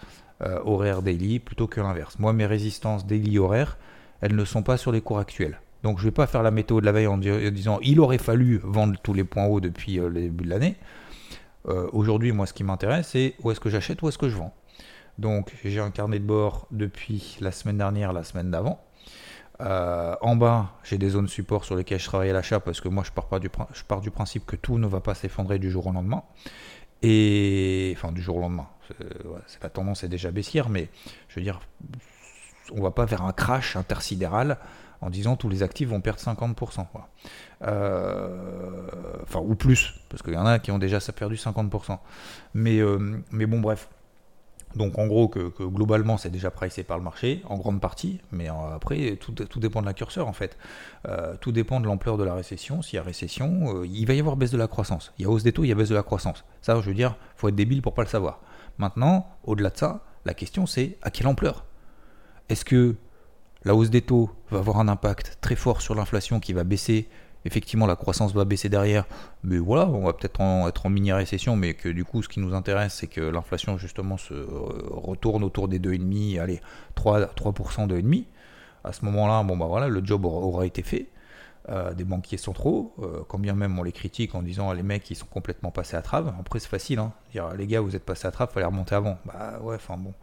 horaires 0.65 1.03
daily 1.03 1.39
plutôt 1.39 1.67
que 1.67 1.79
l'inverse. 1.79 2.19
Moi, 2.19 2.33
mes 2.33 2.45
résistances 2.45 3.05
daily 3.05 3.37
horaires, 3.37 3.77
elles 4.19 4.35
ne 4.35 4.43
sont 4.43 4.61
pas 4.61 4.75
sur 4.75 4.91
les 4.91 4.99
cours 4.99 5.19
actuels. 5.19 5.57
Donc 5.83 5.97
je 5.97 6.03
ne 6.03 6.07
vais 6.07 6.13
pas 6.13 6.27
faire 6.27 6.43
la 6.43 6.51
météo 6.51 6.79
de 6.79 6.85
la 6.85 6.91
veille 6.91 7.07
en, 7.07 7.17
disant 7.17 7.79
il 7.81 7.99
aurait 7.99 8.17
fallu 8.17 8.59
vendre 8.63 8.97
tous 9.03 9.13
les 9.13 9.23
points 9.23 9.45
hauts 9.45 9.59
depuis 9.59 9.95
le 9.95 10.11
début 10.11 10.45
de 10.45 10.49
l'année. 10.49 10.75
Aujourd'hui, 11.93 12.33
moi, 12.33 12.45
ce 12.45 12.53
qui 12.53 12.65
m'intéresse, 12.65 13.09
c'est 13.09 13.35
où 13.41 13.49
est-ce 13.49 13.61
que 13.61 13.69
j'achète, 13.69 14.01
où 14.01 14.09
est-ce 14.09 14.17
que 14.17 14.27
je 14.27 14.35
vends. 14.35 14.53
Donc 15.17 15.53
j'ai 15.63 15.79
un 15.79 15.91
carnet 15.91 16.19
de 16.19 16.25
bord 16.25 16.67
depuis 16.71 17.37
la 17.39 17.51
semaine 17.51 17.77
dernière, 17.77 18.13
la 18.13 18.23
semaine 18.23 18.51
d'avant. 18.51 18.83
Euh, 19.61 20.15
en 20.21 20.35
bas, 20.35 20.73
j'ai 20.83 20.97
des 20.97 21.09
zones 21.09 21.27
support 21.27 21.63
sur 21.63 21.75
lesquelles 21.75 21.99
je 21.99 22.05
travaille 22.05 22.29
à 22.29 22.33
l'achat 22.33 22.59
parce 22.59 22.81
que 22.81 22.89
moi, 22.89 23.03
je 23.05 23.11
pars, 23.11 23.27
pas 23.27 23.39
du, 23.39 23.49
je 23.73 23.83
pars 23.83 24.01
du 24.01 24.11
principe 24.11 24.45
que 24.45 24.55
tout 24.55 24.77
ne 24.77 24.87
va 24.87 24.99
pas 24.99 25.13
s'effondrer 25.13 25.59
du 25.59 25.69
jour 25.69 25.87
au 25.87 25.91
lendemain. 25.91 26.23
Et 27.01 27.93
enfin, 27.95 28.11
du 28.11 28.21
jour 28.21 28.37
au 28.37 28.41
lendemain. 28.41 28.67
La 29.61 29.69
tendance 29.69 30.03
est 30.03 30.09
déjà 30.09 30.31
baissière, 30.31 30.69
mais 30.69 30.89
je 31.27 31.35
veux 31.35 31.43
dire, 31.43 31.59
on 32.73 32.81
va 32.81 32.91
pas 32.91 33.05
vers 33.05 33.23
un 33.23 33.33
crash 33.33 33.75
intersidéral 33.75 34.57
en 35.03 35.09
disant 35.09 35.35
tous 35.35 35.49
les 35.49 35.63
actifs 35.63 35.89
vont 35.89 36.01
perdre 36.01 36.19
50%. 36.19 36.85
Euh, 37.63 38.87
enfin, 39.23 39.39
ou 39.39 39.55
plus, 39.55 39.93
parce 40.09 40.23
qu'il 40.23 40.33
y 40.33 40.37
en 40.37 40.45
a 40.45 40.59
qui 40.59 40.71
ont 40.71 40.79
déjà 40.79 40.99
perdu 40.99 41.35
50%. 41.35 41.99
Mais, 42.53 42.79
euh, 42.79 43.21
mais 43.31 43.45
bon, 43.45 43.59
bref, 43.59 43.89
donc 44.75 44.97
en 44.97 45.05
gros 45.07 45.27
que, 45.27 45.51
globalement 45.63 46.17
c'est 46.17 46.29
déjà 46.29 46.49
pricé 46.49 46.83
par 46.83 46.97
le 46.97 47.03
marché 47.03 47.43
en 47.45 47.57
grande 47.57 47.81
partie, 47.81 48.21
mais 48.31 48.49
euh, 48.49 48.75
après 48.75 49.17
tout, 49.17 49.59
dépend 49.59 49.81
de 49.81 49.85
la 49.85 49.93
curseur 49.93 50.27
en 50.27 50.33
fait. 50.33 50.57
Tout 51.41 51.51
dépend 51.51 51.81
de 51.81 51.85
l'ampleur 51.87 52.17
de 52.17 52.23
la 52.23 52.33
récession. 52.33 52.81
S'il 52.81 52.95
y 52.95 52.99
a 52.99 53.03
récession, 53.03 53.83
il 53.83 54.05
va 54.05 54.13
y 54.13 54.19
avoir 54.19 54.37
baisse 54.37 54.51
de 54.51 54.57
la 54.57 54.67
croissance. 54.67 55.13
Il 55.19 55.23
y 55.23 55.25
a 55.25 55.29
hausse 55.29 55.43
des 55.43 55.51
taux, 55.51 55.65
il 55.65 55.67
y 55.67 55.71
a 55.71 55.75
baisse 55.75 55.89
de 55.89 55.95
la 55.95 56.03
croissance. 56.03 56.45
Ça, 56.61 56.79
je 56.79 56.87
veux 56.87 56.95
dire, 56.95 57.17
faut 57.35 57.49
être 57.49 57.55
débile 57.55 57.81
pour 57.81 57.93
pas 57.93 58.03
le 58.03 58.07
savoir. 58.07 58.39
Maintenant, 58.77 59.27
au-delà 59.43 59.69
de 59.69 59.77
ça, 59.77 60.03
la 60.25 60.33
question 60.33 60.65
c'est 60.65 60.97
à 61.01 61.11
quelle 61.11 61.27
ampleur? 61.27 61.65
Est-ce 62.49 62.65
que 62.65 62.95
la 63.65 63.75
hausse 63.75 63.89
des 63.89 64.01
taux 64.01 64.29
va 64.51 64.59
avoir 64.59 64.79
un 64.79 64.87
impact 64.87 65.37
très 65.41 65.55
fort 65.55 65.81
sur 65.81 65.95
l'inflation 65.95 66.39
qui 66.39 66.53
va 66.53 66.63
baisser 66.63 67.07
effectivement 67.45 67.85
la 67.85 67.95
croissance 67.95 68.33
va 68.33 68.45
baisser 68.45 68.69
derrière, 68.69 69.05
mais 69.43 69.57
voilà, 69.57 69.87
on 69.87 70.05
va 70.05 70.13
peut-être 70.13 70.39
être 70.67 70.85
en 70.85 70.89
mini-récession, 70.89 71.55
mais 71.55 71.73
que 71.73 71.89
du 71.89 72.05
coup 72.05 72.23
ce 72.23 72.29
qui 72.29 72.39
nous 72.39 72.53
intéresse 72.53 72.93
c'est 72.93 73.07
que 73.07 73.21
l'inflation 73.21 73.77
justement 73.77 74.17
se 74.17 74.33
euh, 74.33 74.47
retourne 74.89 75.43
autour 75.43 75.67
des 75.67 75.79
2,5, 75.79 76.39
allez, 76.39 76.61
3%, 76.95 77.33
3% 77.35 77.87
2,5. 77.87 78.25
À 78.85 78.91
ce 78.91 79.05
moment-là, 79.05 79.43
bon 79.43 79.55
bah 79.55 79.65
voilà, 79.67 79.87
le 79.87 80.03
job 80.03 80.25
aura, 80.25 80.65
été 80.65 80.83
fait. 80.83 81.07
Euh, 81.69 81.93
des 81.93 82.03
banquiers 82.03 82.37
centraux, 82.37 82.93
euh, 82.99 83.21
quand 83.29 83.39
bien 83.39 83.53
même 83.53 83.79
on 83.79 83.83
les 83.83 83.93
critique 83.93 84.35
en 84.35 84.41
disant 84.41 84.73
les 84.73 84.83
mecs 84.83 85.09
ils 85.09 85.15
sont 85.15 85.27
complètement 85.27 85.71
passés 85.71 85.95
à 85.95 86.01
trave. 86.01 86.33
Après 86.37 86.59
c'est 86.59 86.67
facile, 86.67 86.99
hein. 86.99 87.13
dire 87.31 87.53
les 87.53 87.67
gars 87.67 87.79
vous 87.79 87.95
êtes 87.95 88.03
passés 88.03 88.27
à 88.27 88.31
trave, 88.31 88.51
fallait 88.51 88.65
remonter 88.65 88.95
avant. 88.95 89.17
Bah 89.25 89.59
ouais, 89.61 89.75
enfin 89.75 89.95
bon. 89.95 90.13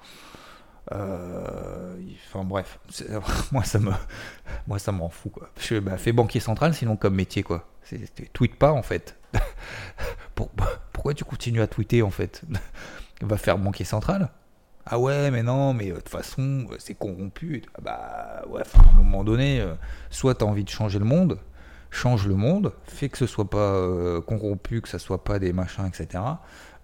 Euh, 0.92 1.94
enfin 2.26 2.44
bref, 2.44 2.80
moi 3.52 3.62
ça 3.62 3.78
me, 3.78 3.92
moi 4.66 4.78
ça 4.78 4.90
m'en 4.90 5.08
fout 5.08 5.32
quoi. 5.32 5.50
Bah, 5.82 5.96
fais 5.96 6.12
banquier 6.12 6.40
central 6.40 6.74
sinon 6.74 6.96
comme 6.96 7.14
métier 7.14 7.42
quoi. 7.42 7.68
Tweet 8.32 8.56
pas 8.56 8.72
en 8.72 8.82
fait. 8.82 9.16
Pourquoi 10.92 11.14
tu 11.14 11.24
continues 11.24 11.60
à 11.60 11.66
tweeter 11.66 12.02
en 12.02 12.10
fait? 12.10 12.42
Va 13.20 13.36
faire 13.36 13.58
banquier 13.58 13.84
central? 13.84 14.30
Ah 14.86 14.98
ouais 14.98 15.30
mais 15.30 15.42
non 15.42 15.74
mais 15.74 15.90
euh, 15.90 15.96
de 15.96 16.00
toute 16.00 16.08
façon 16.08 16.66
euh, 16.70 16.76
c'est 16.78 16.94
corrompu. 16.94 17.62
Ah 17.76 17.80
bah 17.82 18.42
ouais, 18.48 18.62
à 18.62 18.90
un 18.90 18.92
moment 18.96 19.22
donné, 19.22 19.64
soit 20.10 20.34
tu 20.34 20.44
as 20.44 20.48
envie 20.48 20.64
de 20.64 20.70
changer 20.70 20.98
le 20.98 21.04
monde, 21.04 21.38
change 21.90 22.26
le 22.26 22.34
monde, 22.34 22.72
fais 22.84 23.08
que 23.08 23.18
ce 23.18 23.26
soit 23.26 23.48
pas 23.48 24.20
corrompu, 24.22 24.80
que 24.80 24.88
ça 24.88 24.98
soit 24.98 25.22
pas 25.22 25.38
des 25.38 25.52
machins 25.52 25.86
etc. 25.86 26.20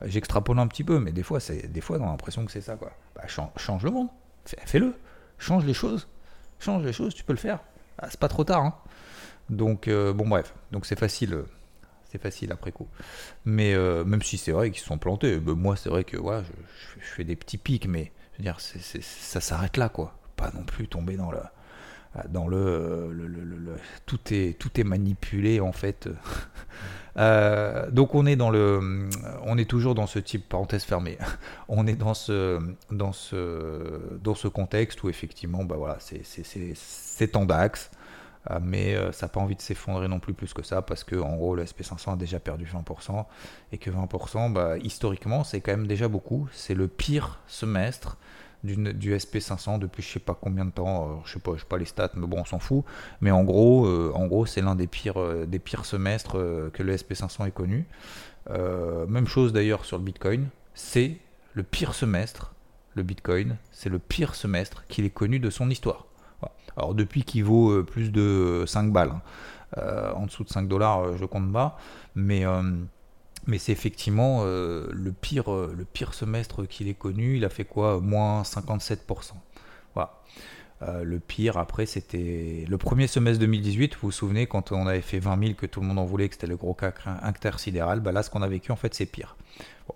J'extrapole 0.07 0.59
un 0.59 0.67
petit 0.67 0.85
peu, 0.85 0.99
mais 0.99 1.13
des 1.13 1.23
fois, 1.23 1.41
c'est 1.41 1.69
des 1.69 1.81
fois, 1.81 1.99
on 1.99 2.05
a 2.05 2.11
l'impression 2.11 2.45
que 2.45 2.53
c'est 2.53 2.61
ça, 2.61 2.77
quoi. 2.77 2.93
Bah, 3.15 3.27
change, 3.27 3.83
le 3.83 3.91
monde, 3.91 4.09
fais-le, 4.45 4.95
change 5.39 5.65
les 5.65 5.75
choses, 5.75 6.09
change 6.59 6.85
les 6.85 6.93
choses, 6.93 7.15
tu 7.15 7.25
peux 7.25 7.33
le 7.33 7.39
faire. 7.39 7.61
Ah, 7.99 8.09
c'est 8.11 8.21
pas 8.21 8.29
trop 8.29 8.45
tard, 8.45 8.63
hein. 8.63 8.75
Donc, 9.51 9.89
euh, 9.89 10.13
bon, 10.13 10.29
bref, 10.29 10.55
donc 10.73 10.87
c'est 10.87 10.99
facile, 10.99 11.35
euh, 11.35 11.47
c'est 12.11 12.21
facile 12.21 12.53
après 12.53 12.73
coup. 12.73 12.89
Mais 13.45 13.75
euh, 13.75 14.05
même 14.05 14.23
si 14.23 14.39
c'est 14.39 14.53
vrai 14.53 14.71
qu'ils 14.71 14.83
sont 14.83 14.99
plantés, 14.99 15.39
moi, 15.39 15.77
c'est 15.77 15.89
vrai 15.89 16.05
que 16.05 16.17
je, 16.17 17.01
fais 17.01 17.25
des 17.25 17.37
petits 17.37 17.59
pics, 17.59 17.87
mais 17.87 18.13
dire, 18.39 18.59
ça 18.61 19.41
s'arrête 19.41 19.77
là, 19.77 19.89
quoi. 19.89 20.19
Pas 20.37 20.51
non 20.53 20.65
plus 20.65 20.89
tomber 20.89 21.17
dans 21.17 21.31
la 21.31 21.53
dans 22.29 22.49
le, 22.49 23.77
tout 24.07 24.19
est 24.31 24.59
tout 24.59 24.81
est 24.81 24.85
manipulé 24.85 25.61
en 25.61 25.73
fait. 25.73 26.09
Euh, 27.19 27.91
donc 27.91 28.15
on 28.15 28.27
est 28.27 28.37
dans 28.37 28.51
le 28.51 29.09
on 29.47 29.57
est 29.57 29.65
toujours 29.65 29.95
dans 29.95 30.07
ce 30.07 30.19
type 30.19 30.51
parenthèse 30.51 30.85
fermée. 30.85 31.17
On 31.71 31.87
est 31.87 31.95
dans 31.95 32.13
ce 32.13 32.61
dans 32.91 33.13
ce 33.13 34.19
dans 34.23 34.35
ce 34.35 34.49
contexte 34.49 35.03
où 35.03 35.09
effectivement 35.09 35.65
bah 35.65 35.77
voilà 35.79 35.97
c'est 35.99 36.21
c'est 36.25 37.37
en 37.37 37.47
DAX. 37.47 37.91
Euh, 38.51 38.59
mais 38.63 38.95
euh, 38.95 39.13
ça 39.13 39.27
n'a 39.27 39.31
pas 39.31 39.41
envie 39.41 39.57
de 39.57 39.61
s'effondrer 39.61 40.09
non 40.09 40.21
plus 40.21 40.35
plus 40.35 40.53
que 40.53 40.63
ça 40.63 40.83
parce 40.83 41.05
que 41.05 41.17
en 41.17 41.37
gros 41.37 41.57
le 41.57 41.65
SP500 41.65 42.13
a 42.13 42.17
déjà 42.17 42.39
perdu 42.39 42.65
20% 42.65 43.25
et 43.73 43.79
que 43.79 43.91
20% 43.91 44.53
bah, 44.53 44.79
historiquement 44.79 45.43
c'est 45.43 45.61
quand 45.61 45.73
même 45.73 45.87
déjà 45.87 46.07
beaucoup 46.07 46.47
c'est 46.53 46.75
le 46.75 46.87
pire 46.87 47.41
semestre 47.47 48.19
du, 48.67 49.15
SP500 49.15 49.79
depuis 49.79 50.03
je 50.03 50.13
sais 50.13 50.21
pas 50.21 50.37
combien 50.39 50.65
de 50.65 50.71
temps, 50.71 51.23
je 51.25 51.33
sais 51.33 51.39
pas, 51.39 51.53
je 51.55 51.61
sais 51.61 51.67
pas 51.67 51.79
les 51.79 51.85
stats, 51.85 52.11
mais 52.15 52.27
bon, 52.27 52.41
on 52.41 52.45
s'en 52.45 52.59
fout. 52.59 52.85
Mais 53.21 53.31
en 53.31 53.45
gros, 53.45 53.87
euh, 53.87 54.13
en 54.15 54.27
gros, 54.27 54.47
c'est 54.47 54.61
l'un 54.61 54.75
des 54.75 54.87
pires, 54.87 55.21
euh, 55.21 55.47
des 55.47 55.59
pires 55.59 55.85
semestres 55.85 56.37
euh, 56.37 56.71
que 56.71 56.83
le 56.83 56.95
SP500 56.95 57.47
ait 57.47 57.51
connu. 57.51 57.87
même 58.51 59.27
chose 59.27 59.53
d'ailleurs 59.53 59.85
sur 59.85 59.99
le 59.99 60.05
Bitcoin, 60.05 60.49
c'est 60.75 61.19
le 61.55 61.63
pire 61.63 61.95
semestre. 61.95 62.53
Le 62.95 63.03
Bitcoin, 63.03 63.57
c'est 63.73 63.91
le 63.91 63.99
pire 63.99 64.35
semestre 64.35 64.85
qu'il 64.89 65.05
ait 65.05 65.11
connu 65.11 65.39
de 65.39 65.51
son 65.51 65.71
histoire. 65.71 66.07
Alors 66.77 66.95
depuis 66.95 67.25
qu'il 67.25 67.45
vaut 67.45 67.83
plus 67.85 68.11
de 68.11 68.65
5 68.67 68.93
balles, 68.93 69.13
hein. 69.77 70.13
en 70.15 70.27
dessous 70.27 70.45
de 70.45 70.49
5 70.51 70.69
dollars, 70.69 71.17
je 71.17 71.25
compte 71.25 71.53
pas, 71.53 71.79
mais 72.15 72.45
mais 73.47 73.59
c'est 73.59 73.73
effectivement 73.73 74.41
euh, 74.43 74.89
le, 74.93 75.13
pire, 75.13 75.53
euh, 75.53 75.75
le 75.77 75.85
pire 75.85 76.15
semestre 76.15 76.67
qu'il 76.67 76.89
ait 76.89 76.95
connu. 76.95 77.37
Il 77.37 77.45
a 77.45 77.49
fait 77.49 77.65
quoi 77.65 78.01
Moins 78.01 78.43
57%. 78.43 78.99
Voilà. 79.95 80.21
Euh, 80.83 81.05
le 81.05 81.21
pire, 81.21 81.57
après, 81.57 81.87
c'était 81.87 82.65
le 82.69 82.79
premier 82.79 83.07
semestre 83.07 83.41
2018. 83.41 83.95
Vous 83.95 84.09
vous 84.09 84.13
souvenez, 84.13 84.47
quand 84.47 84.73
on 84.73 84.87
avait 84.87 85.01
fait 85.01 85.21
20 85.21 85.39
000, 85.41 85.55
que 85.55 85.67
tout 85.67 85.81
le 85.81 85.87
monde 85.87 85.99
en 85.99 86.05
voulait, 86.05 86.29
que 86.29 86.35
c'était 86.35 86.49
le 86.49 86.57
gros 86.57 86.75
cas 86.75 86.93
intersidéral. 87.23 88.01
Bah 88.01 88.13
là, 88.13 88.23
ce 88.23 88.31
qu'on 88.31 88.43
a 88.43 88.49
vécu, 88.49 88.73
en 88.73 88.77
fait, 88.77 88.95
c'est 88.95 89.07
pire. 89.07 89.37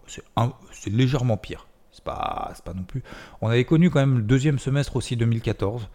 c'est 0.06 0.90
légèrement 0.90 1.36
pire. 1.36 1.66
C'est 1.92 2.04
pas, 2.04 2.52
pas 2.64 2.72
non 2.72 2.84
plus. 2.84 3.02
On 3.40 3.48
avait 3.48 3.64
connu 3.64 3.90
quand 3.90 3.98
même 3.98 4.18
le 4.18 4.22
deuxième 4.22 4.60
semestre 4.60 4.94
aussi 4.94 5.16
2014. 5.16 5.88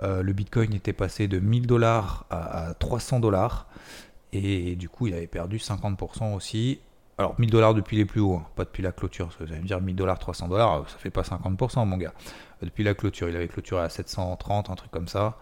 le 0.00 0.32
Bitcoin 0.32 0.72
était 0.72 0.92
passé 0.92 1.26
de 1.26 1.40
1000 1.40 1.66
dollars 1.66 2.26
à 2.30 2.74
300 2.78 3.18
dollars. 3.18 3.66
Et 4.32 4.76
du 4.76 4.88
coup, 4.88 5.08
il 5.08 5.14
avait 5.14 5.26
perdu 5.26 5.58
50% 5.58 6.34
aussi. 6.34 6.78
Alors 7.18 7.38
1000 7.38 7.50
dollars 7.50 7.74
depuis 7.74 7.96
les 7.96 8.04
plus 8.04 8.20
hauts, 8.20 8.36
hein, 8.36 8.46
pas 8.56 8.64
depuis 8.64 8.82
la 8.82 8.92
clôture, 8.92 9.26
parce 9.26 9.36
que 9.36 9.44
vous 9.44 9.52
allez 9.52 9.60
me 9.60 9.66
dire 9.66 9.80
1000 9.80 9.94
dollars, 9.94 10.18
300 10.18 10.48
dollars, 10.48 10.88
ça 10.88 10.96
fait 10.98 11.10
pas 11.10 11.22
50% 11.22 11.86
mon 11.86 11.96
gars. 11.96 12.14
Depuis 12.62 12.84
la 12.84 12.94
clôture, 12.94 13.28
il 13.28 13.36
avait 13.36 13.48
clôturé 13.48 13.82
à 13.82 13.88
730, 13.88 14.70
un 14.70 14.74
truc 14.74 14.90
comme 14.90 15.08
ça. 15.08 15.38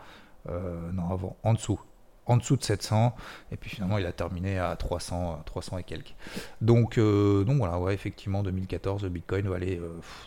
Euh, 0.49 0.91
non, 0.93 1.11
avant, 1.11 1.37
en 1.43 1.55
dessous. 1.55 1.81
En 2.27 2.37
dessous 2.37 2.57
de 2.57 2.63
700, 2.63 3.15
et 3.51 3.57
puis 3.57 3.71
finalement 3.71 3.99
il 3.99 4.07
a 4.07 4.13
terminé 4.13 4.59
à 4.59 4.77
300, 4.77 5.43
300 5.47 5.79
et 5.79 5.83
quelques. 5.83 6.15
Donc, 6.61 6.97
euh, 6.99 7.45
voilà, 7.47 7.79
ouais, 7.79 7.95
effectivement, 7.95 8.43
2014, 8.43 9.03
le 9.03 9.09
Bitcoin 9.09 9.49
valait 9.49 9.81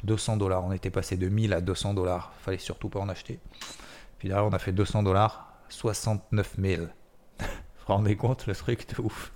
200 0.03 0.33
euh, 0.33 0.37
dollars. 0.37 0.65
On 0.65 0.71
était 0.73 0.89
passé 0.89 1.15
de 1.15 1.29
1000 1.29 1.53
à 1.53 1.61
200 1.61 1.93
dollars, 1.93 2.33
fallait 2.39 2.57
surtout 2.57 2.89
pas 2.89 2.99
en 2.99 3.07
acheter. 3.09 3.39
Puis 4.17 4.27
derrière, 4.27 4.45
on 4.45 4.53
a 4.53 4.59
fait 4.59 4.73
200 4.73 5.03
dollars, 5.03 5.53
69 5.69 6.55
000. 6.59 6.81
vous 7.39 7.45
vous 7.45 7.47
rendez 7.85 8.17
compte 8.17 8.47
le 8.47 8.55
truc 8.55 8.87
de 8.95 9.01
ouf 9.01 9.31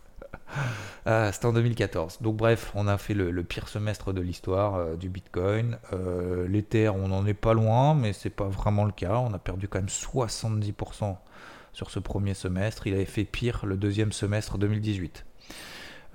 ah, 1.05 1.31
C'était 1.31 1.45
en 1.45 1.53
2014. 1.53 2.19
Donc 2.21 2.37
bref, 2.37 2.71
on 2.75 2.87
a 2.87 2.97
fait 2.97 3.13
le, 3.13 3.43
pire 3.43 3.67
semestre 3.67 4.13
de 4.13 4.21
l'histoire 4.21 4.75
euh, 4.75 4.95
du 4.95 5.09
Bitcoin. 5.09 5.77
Euh, 5.93 6.47
on 6.93 7.07
n'en 7.07 7.25
est 7.25 7.33
pas 7.33 7.53
loin, 7.53 7.93
mais 7.93 8.13
c'est 8.13 8.29
pas 8.29 8.47
vraiment 8.47 8.85
le 8.85 8.91
cas. 8.91 9.15
On 9.15 9.33
a 9.33 9.39
perdu 9.39 9.67
quand 9.67 9.79
même 9.79 9.87
70% 9.87 11.15
sur 11.73 11.89
ce 11.89 11.99
premier 11.99 12.33
semestre. 12.33 12.87
Il 12.87 12.93
avait 12.93 13.05
fait 13.05 13.25
pire 13.25 13.65
le 13.65 13.77
deuxième 13.77 14.11
semestre 14.11 14.57
2018. 14.57 15.25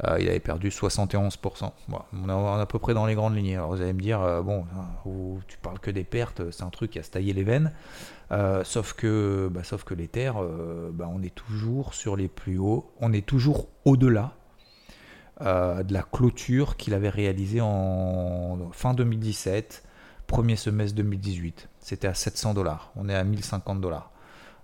Euh, 0.05 0.19
il 0.21 0.29
avait 0.29 0.41
perdu 0.41 0.71
71%. 0.71 1.71
on 2.13 2.29
est 2.29 2.61
à 2.61 2.67
peu 2.67 2.79
près 2.79 2.95
dans 2.95 3.07
les 3.07 3.15
grandes 3.15 3.37
lignes. 3.37 3.57
Alors 3.57 3.71
vous 3.75 3.81
allez 3.81 3.93
me 3.93 4.01
dire, 4.01 4.21
euh, 4.21 4.43
bon, 4.43 4.65
hein, 4.77 5.11
tu 5.47 5.59
parles 5.59 5.79
que 5.79 5.91
des 5.91 6.05
pertes, 6.05 6.51
c'est 6.51 6.65
un 6.65 6.71
truc 6.71 6.97
à 6.97 7.03
se 7.03 7.11
tailler 7.11 7.33
les 7.33 7.45
veines. 7.45 7.73
Euh, 8.31 8.65
sauf 8.65 8.95
que, 8.95 9.49
bah, 9.53 9.63
sauf 9.65 9.85
que 9.85 9.95
les 9.95 10.09
terres, 10.09 10.43
bah, 10.93 11.09
on 11.13 11.23
est 11.23 11.35
toujours 11.35 11.95
sur 11.95 12.17
les 12.17 12.29
plus 12.29 12.59
hauts, 12.59 12.93
on 13.01 13.13
est 13.13 13.27
toujours 13.27 13.69
au-delà 13.85 14.33
de 15.41 15.93
la 15.93 16.03
clôture 16.03 16.77
qu'il 16.77 16.95
avait 16.95 17.09
réalisée 17.09 17.61
en 17.61 18.71
fin 18.71 18.95
2017, 18.95 19.83
premier 20.29 20.55
semestre 20.55 20.95
2018. 20.97 21.69
C'était 21.81 22.07
à 22.07 22.15
700 22.15 22.55
dollars. 22.55 22.93
On 22.95 23.09
est 23.09 23.15
à 23.15 23.25
1050 23.25 23.81
dollars. 23.81 24.12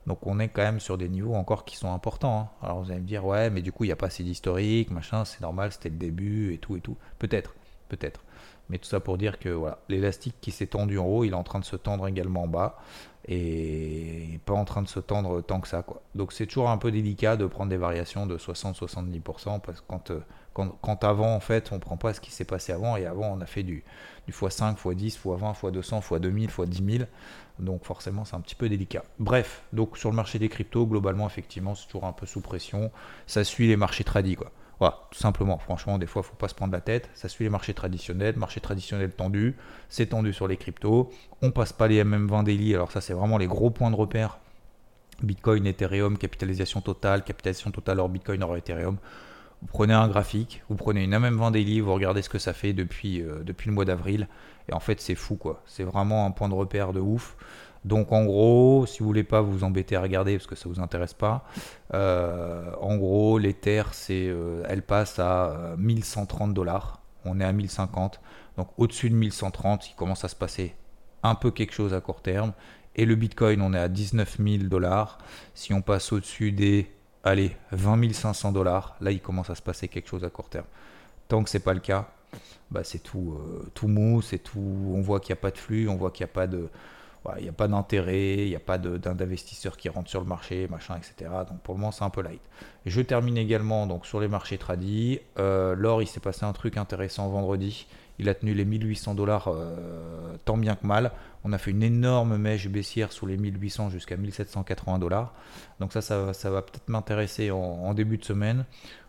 Donc 0.08 0.26
on 0.26 0.40
est 0.40 0.48
quand 0.48 0.62
même 0.62 0.80
sur 0.80 0.96
des 0.96 1.08
niveaux 1.08 1.34
encore 1.34 1.66
qui 1.66 1.76
sont 1.76 1.92
importants. 1.92 2.40
Hein. 2.40 2.66
Alors 2.66 2.82
vous 2.82 2.90
allez 2.90 3.00
me 3.00 3.06
dire, 3.06 3.24
ouais, 3.26 3.50
mais 3.50 3.60
du 3.60 3.72
coup, 3.72 3.84
il 3.84 3.88
n'y 3.88 3.92
a 3.92 3.96
pas 3.96 4.06
assez 4.06 4.24
d'historique, 4.24 4.90
machin, 4.90 5.24
c'est 5.26 5.42
normal, 5.42 5.70
c'était 5.70 5.90
le 5.90 5.96
début 5.96 6.54
et 6.54 6.58
tout 6.58 6.76
et 6.76 6.80
tout. 6.80 6.96
Peut-être, 7.18 7.54
peut-être. 7.90 8.22
Mais 8.70 8.78
tout 8.78 8.88
ça 8.88 9.00
pour 9.00 9.18
dire 9.18 9.38
que 9.38 9.50
voilà, 9.50 9.78
l'élastique 9.88 10.34
qui 10.40 10.50
s'est 10.50 10.66
tendu 10.66 10.98
en 10.98 11.06
haut, 11.06 11.24
il 11.24 11.30
est 11.30 11.34
en 11.34 11.42
train 11.42 11.58
de 11.58 11.64
se 11.64 11.76
tendre 11.76 12.06
également 12.08 12.44
en 12.44 12.48
bas 12.48 12.78
et 13.26 14.40
pas 14.46 14.54
en 14.54 14.64
train 14.64 14.80
de 14.80 14.88
se 14.88 15.00
tendre 15.00 15.42
tant 15.42 15.60
que 15.60 15.68
ça. 15.68 15.82
Quoi. 15.82 16.02
Donc 16.14 16.32
c'est 16.32 16.46
toujours 16.46 16.70
un 16.70 16.78
peu 16.78 16.90
délicat 16.90 17.36
de 17.36 17.46
prendre 17.46 17.68
des 17.68 17.76
variations 17.76 18.26
de 18.26 18.38
60-70% 18.38 19.60
parce 19.60 19.80
que 19.80 19.86
quand, 19.86 20.10
euh, 20.10 20.20
quand, 20.54 21.04
avant, 21.04 21.34
en 21.34 21.40
fait, 21.40 21.70
on 21.72 21.78
prend 21.78 21.96
pas 21.98 22.14
ce 22.14 22.20
qui 22.20 22.30
s'est 22.30 22.44
passé 22.44 22.72
avant 22.72 22.96
et 22.96 23.06
avant, 23.06 23.30
on 23.30 23.40
a 23.40 23.46
fait 23.46 23.62
du, 23.62 23.84
du 24.26 24.32
x5, 24.32 24.76
x10, 24.76 25.18
x20, 25.20 25.54
x200, 25.60 26.00
x2000, 26.02 26.48
x10 26.48 26.96
000. 26.98 27.08
Donc 27.58 27.84
forcément, 27.84 28.24
c'est 28.24 28.36
un 28.36 28.40
petit 28.40 28.54
peu 28.54 28.68
délicat. 28.68 29.02
Bref, 29.18 29.62
donc 29.72 29.98
sur 29.98 30.10
le 30.10 30.16
marché 30.16 30.38
des 30.38 30.48
cryptos, 30.48 30.86
globalement, 30.86 31.26
effectivement, 31.26 31.74
c'est 31.74 31.86
toujours 31.86 32.04
un 32.04 32.12
peu 32.12 32.26
sous 32.26 32.40
pression. 32.40 32.90
Ça 33.26 33.44
suit 33.44 33.68
les 33.68 33.76
marchés 33.76 34.04
tradis, 34.04 34.36
quoi. 34.36 34.52
Voilà, 34.78 35.08
tout 35.10 35.18
simplement. 35.18 35.58
Franchement, 35.58 35.98
des 35.98 36.06
fois, 36.06 36.22
il 36.22 36.26
ne 36.26 36.28
faut 36.30 36.36
pas 36.36 36.46
se 36.46 36.54
prendre 36.54 36.72
la 36.72 36.80
tête. 36.80 37.10
Ça 37.14 37.28
suit 37.28 37.44
les 37.44 37.50
marchés 37.50 37.74
traditionnels. 37.74 38.36
Marché 38.36 38.60
traditionnel 38.60 39.10
tendu, 39.10 39.56
c'est 39.88 40.06
tendu 40.06 40.32
sur 40.32 40.46
les 40.46 40.56
cryptos. 40.56 41.10
On 41.42 41.50
passe 41.50 41.72
pas 41.72 41.88
les 41.88 42.02
MM20 42.04 42.44
daily. 42.44 42.74
Alors 42.74 42.92
ça, 42.92 43.00
c'est 43.00 43.12
vraiment 43.12 43.38
les 43.38 43.48
gros 43.48 43.70
points 43.70 43.90
de 43.90 43.96
repère. 43.96 44.38
Bitcoin, 45.22 45.66
Ethereum, 45.66 46.16
capitalisation 46.16 46.80
totale, 46.80 47.24
capitalisation 47.24 47.72
totale 47.72 47.98
hors 47.98 48.08
Bitcoin, 48.08 48.40
hors 48.44 48.56
Ethereum. 48.56 48.98
Vous 49.62 49.68
prenez 49.68 49.94
un 49.94 50.08
graphique, 50.08 50.62
vous 50.68 50.76
prenez 50.76 51.04
une 51.04 51.14
MM20 51.14 51.52
daily, 51.52 51.80
vous 51.80 51.92
regardez 51.92 52.22
ce 52.22 52.28
que 52.28 52.38
ça 52.38 52.52
fait 52.52 52.72
depuis, 52.72 53.20
euh, 53.20 53.42
depuis 53.44 53.68
le 53.68 53.74
mois 53.74 53.84
d'avril. 53.84 54.28
Et 54.68 54.72
en 54.72 54.80
fait, 54.80 55.00
c'est 55.00 55.14
fou, 55.14 55.36
quoi. 55.36 55.62
C'est 55.66 55.82
vraiment 55.82 56.26
un 56.26 56.30
point 56.30 56.48
de 56.48 56.54
repère 56.54 56.92
de 56.92 57.00
ouf. 57.00 57.36
Donc 57.84 58.12
en 58.12 58.24
gros, 58.24 58.86
si 58.86 59.00
vous 59.00 59.06
voulez 59.06 59.24
pas 59.24 59.40
vous 59.40 59.64
embêter 59.64 59.96
à 59.96 60.02
regarder 60.02 60.36
parce 60.36 60.46
que 60.46 60.56
ça 60.56 60.68
vous 60.68 60.80
intéresse 60.80 61.14
pas, 61.14 61.44
euh, 61.94 62.72
en 62.80 62.96
gros 62.96 63.38
l'Ether 63.38 63.84
c'est, 63.92 64.26
euh, 64.28 64.64
elle 64.68 64.82
passe 64.82 65.18
à 65.18 65.74
1130 65.78 66.54
dollars. 66.54 67.00
On 67.24 67.40
est 67.40 67.44
à 67.44 67.52
1050, 67.52 68.20
donc 68.56 68.68
au-dessus 68.78 69.10
de 69.10 69.14
1130, 69.14 69.90
il 69.90 69.94
commence 69.94 70.24
à 70.24 70.28
se 70.28 70.36
passer 70.36 70.74
un 71.22 71.34
peu 71.34 71.50
quelque 71.50 71.72
chose 71.72 71.94
à 71.94 72.00
court 72.00 72.20
terme. 72.20 72.52
Et 72.96 73.04
le 73.04 73.14
Bitcoin, 73.14 73.62
on 73.62 73.72
est 73.74 73.78
à 73.78 73.88
19 73.88 74.38
000 74.38 74.64
dollars. 74.64 75.18
Si 75.54 75.72
on 75.72 75.82
passe 75.82 76.12
au-dessus 76.12 76.50
des, 76.50 76.90
allez, 77.28 77.56
20 77.72 78.12
500 78.12 78.52
dollars, 78.52 78.96
là 79.00 79.10
il 79.10 79.20
commence 79.20 79.50
à 79.50 79.54
se 79.54 79.62
passer 79.62 79.88
quelque 79.88 80.08
chose 80.08 80.24
à 80.24 80.30
court 80.30 80.48
terme. 80.48 80.66
Tant 81.28 81.42
que 81.42 81.50
c'est 81.50 81.60
pas 81.60 81.74
le 81.74 81.80
cas, 81.80 82.08
bah, 82.70 82.84
c'est 82.84 82.98
tout, 82.98 83.38
euh, 83.38 83.70
tout 83.74 83.88
mou, 83.88 84.22
c'est 84.22 84.38
tout. 84.38 84.92
On 84.94 85.00
voit 85.00 85.20
qu'il 85.20 85.32
n'y 85.34 85.38
a 85.38 85.42
pas 85.42 85.50
de 85.50 85.58
flux, 85.58 85.88
on 85.88 85.96
voit 85.96 86.10
qu'il 86.10 86.24
n'y 86.24 86.30
a 86.30 86.34
pas 86.34 86.46
de 86.46 86.68
il 87.36 87.42
n'y 87.42 87.48
a 87.48 87.52
pas 87.52 87.68
d'intérêt, 87.68 88.36
il 88.38 88.48
n'y 88.48 88.56
a 88.56 88.60
pas 88.60 88.78
d'investisseurs 88.78 89.76
qui 89.76 89.88
rentrent 89.88 90.10
sur 90.10 90.20
le 90.20 90.26
marché, 90.26 90.66
machin, 90.68 90.96
etc. 90.96 91.30
Donc 91.48 91.60
pour 91.60 91.74
le 91.74 91.80
moment, 91.80 91.92
c'est 91.92 92.04
un 92.04 92.10
peu 92.10 92.22
light. 92.22 92.40
Je 92.86 93.00
termine 93.00 93.36
également 93.36 93.86
donc, 93.86 94.06
sur 94.06 94.20
les 94.20 94.28
marchés 94.28 94.58
tradis. 94.58 95.20
Euh, 95.38 95.74
l'or, 95.74 96.02
il 96.02 96.06
s'est 96.06 96.20
passé 96.20 96.44
un 96.44 96.52
truc 96.52 96.76
intéressant 96.76 97.28
vendredi. 97.28 97.86
Il 98.18 98.28
a 98.28 98.34
tenu 98.34 98.52
les 98.52 98.64
1800 98.64 99.14
dollars 99.14 99.48
euh, 99.48 100.36
tant 100.44 100.56
bien 100.56 100.74
que 100.74 100.86
mal. 100.86 101.12
On 101.44 101.52
a 101.52 101.58
fait 101.58 101.70
une 101.70 101.82
énorme 101.82 102.36
mèche 102.36 102.68
baissière 102.68 103.12
sur 103.12 103.26
les 103.26 103.36
1800 103.36 103.90
jusqu'à 103.90 104.16
1780 104.16 104.98
dollars. 104.98 105.32
Donc 105.78 105.92
ça, 105.92 106.02
ça, 106.02 106.50
va 106.50 106.62
peut-être 106.62 106.88
m'intéresser 106.88 107.50
en, 107.50 107.94
début 107.94 108.18
de 108.18 108.24
semaine. 108.24 108.64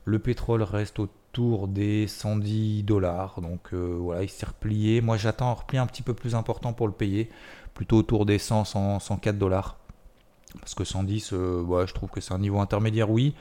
Le 0.06 0.20
pétrole 0.20 0.62
reste 0.62 1.00
autour 1.00 1.68
des 1.68 2.08
110 2.08 2.84
dollars. 2.84 3.42
Donc 3.42 3.74
euh, 3.74 3.98
voilà, 4.00 4.24
il 4.24 4.30
s'est 4.30 4.46
replié. 4.46 5.02
Moi, 5.02 5.18
j'attends 5.18 5.50
un 5.50 5.54
repli 5.54 5.78
un 5.80 5.88
petit 5.88 6.04
peu 6.04 6.14
plus 6.14 6.36
important 6.36 6.74
pour 6.74 6.88
le 6.88 6.94
payer 6.94 7.30
plutôt 7.74 7.98
autour 7.98 8.26
des 8.26 8.38
100, 8.38 9.00
104 9.00 9.38
dollars. 9.38 9.78
Parce 10.60 10.74
que 10.74 10.84
110, 10.84 11.32
euh, 11.34 11.86
je 11.86 11.94
trouve 11.94 12.10
que 12.10 12.22
c'est 12.22 12.34
un 12.34 12.40
niveau 12.40 12.60
intermédiaire, 12.60 13.10
oui, 13.10 13.36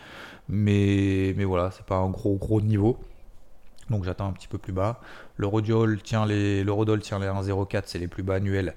mais, 0.49 1.35
mais 1.37 1.45
voilà, 1.45 1.71
c'est 1.71 1.85
pas 1.85 1.97
un 1.97 2.11
gros 2.11 2.37
gros 2.37 2.61
niveau. 2.61 2.99
Donc 3.91 4.05
j'attends 4.05 4.29
un 4.29 4.33
petit 4.33 4.49
peu 4.49 4.59
plus 4.59 4.73
bas. 4.73 5.01
L'eurodoll 5.37 6.03
tient 6.03 6.27
les, 6.27 6.65
tient 7.01 7.19
les 7.19 7.27
1,04, 7.27 7.83
c'est 7.87 7.99
les 7.99 8.09
plus 8.09 8.23
bas 8.23 8.35
annuels, 8.35 8.75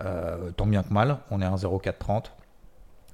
euh, 0.00 0.50
tant 0.52 0.66
bien 0.66 0.82
que 0.82 0.92
mal. 0.92 1.18
On 1.30 1.40
est 1.40 1.44
à 1.44 1.50
1,0430, 1.50 2.26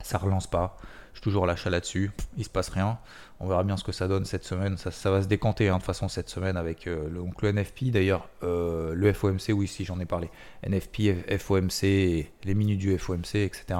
ça 0.03 0.19
relance 0.19 0.47
pas 0.47 0.77
toujours 1.21 1.47
l'achat 1.47 1.71
là-dessus. 1.71 2.11
Il 2.37 2.45
se 2.45 2.51
passe 2.51 2.69
rien. 2.69 2.99
On 3.41 3.47
verra 3.47 3.63
bien 3.65 3.77
ce 3.77 3.85
que 3.85 3.93
ça 3.93 4.09
donne 4.09 4.25
cette 4.25 4.45
semaine. 4.45 4.77
Ça, 4.77 5.11
va 5.11 5.23
se 5.23 5.29
décanter 5.29 5.69
hein, 5.69 5.75
de 5.75 5.79
toute 5.79 5.87
façon 5.87 6.09
cette 6.09 6.29
semaine 6.29 6.57
avec 6.57 6.87
euh, 6.87 7.09
le, 7.09 7.53
NFP 7.53 7.91
d'ailleurs, 7.91 8.29
euh, 8.43 8.95
le 8.95 9.13
FOMC, 9.13 9.51
oui, 9.51 9.69
si 9.69 9.85
j'en 9.85 10.01
ai 10.01 10.07
parlé. 10.07 10.31
NFP, 10.67 11.39
FOMC, 11.39 11.83
les 11.83 12.55
minutes 12.55 12.79
du 12.79 12.97
FOMC, 12.99 13.37
etc. 13.37 13.79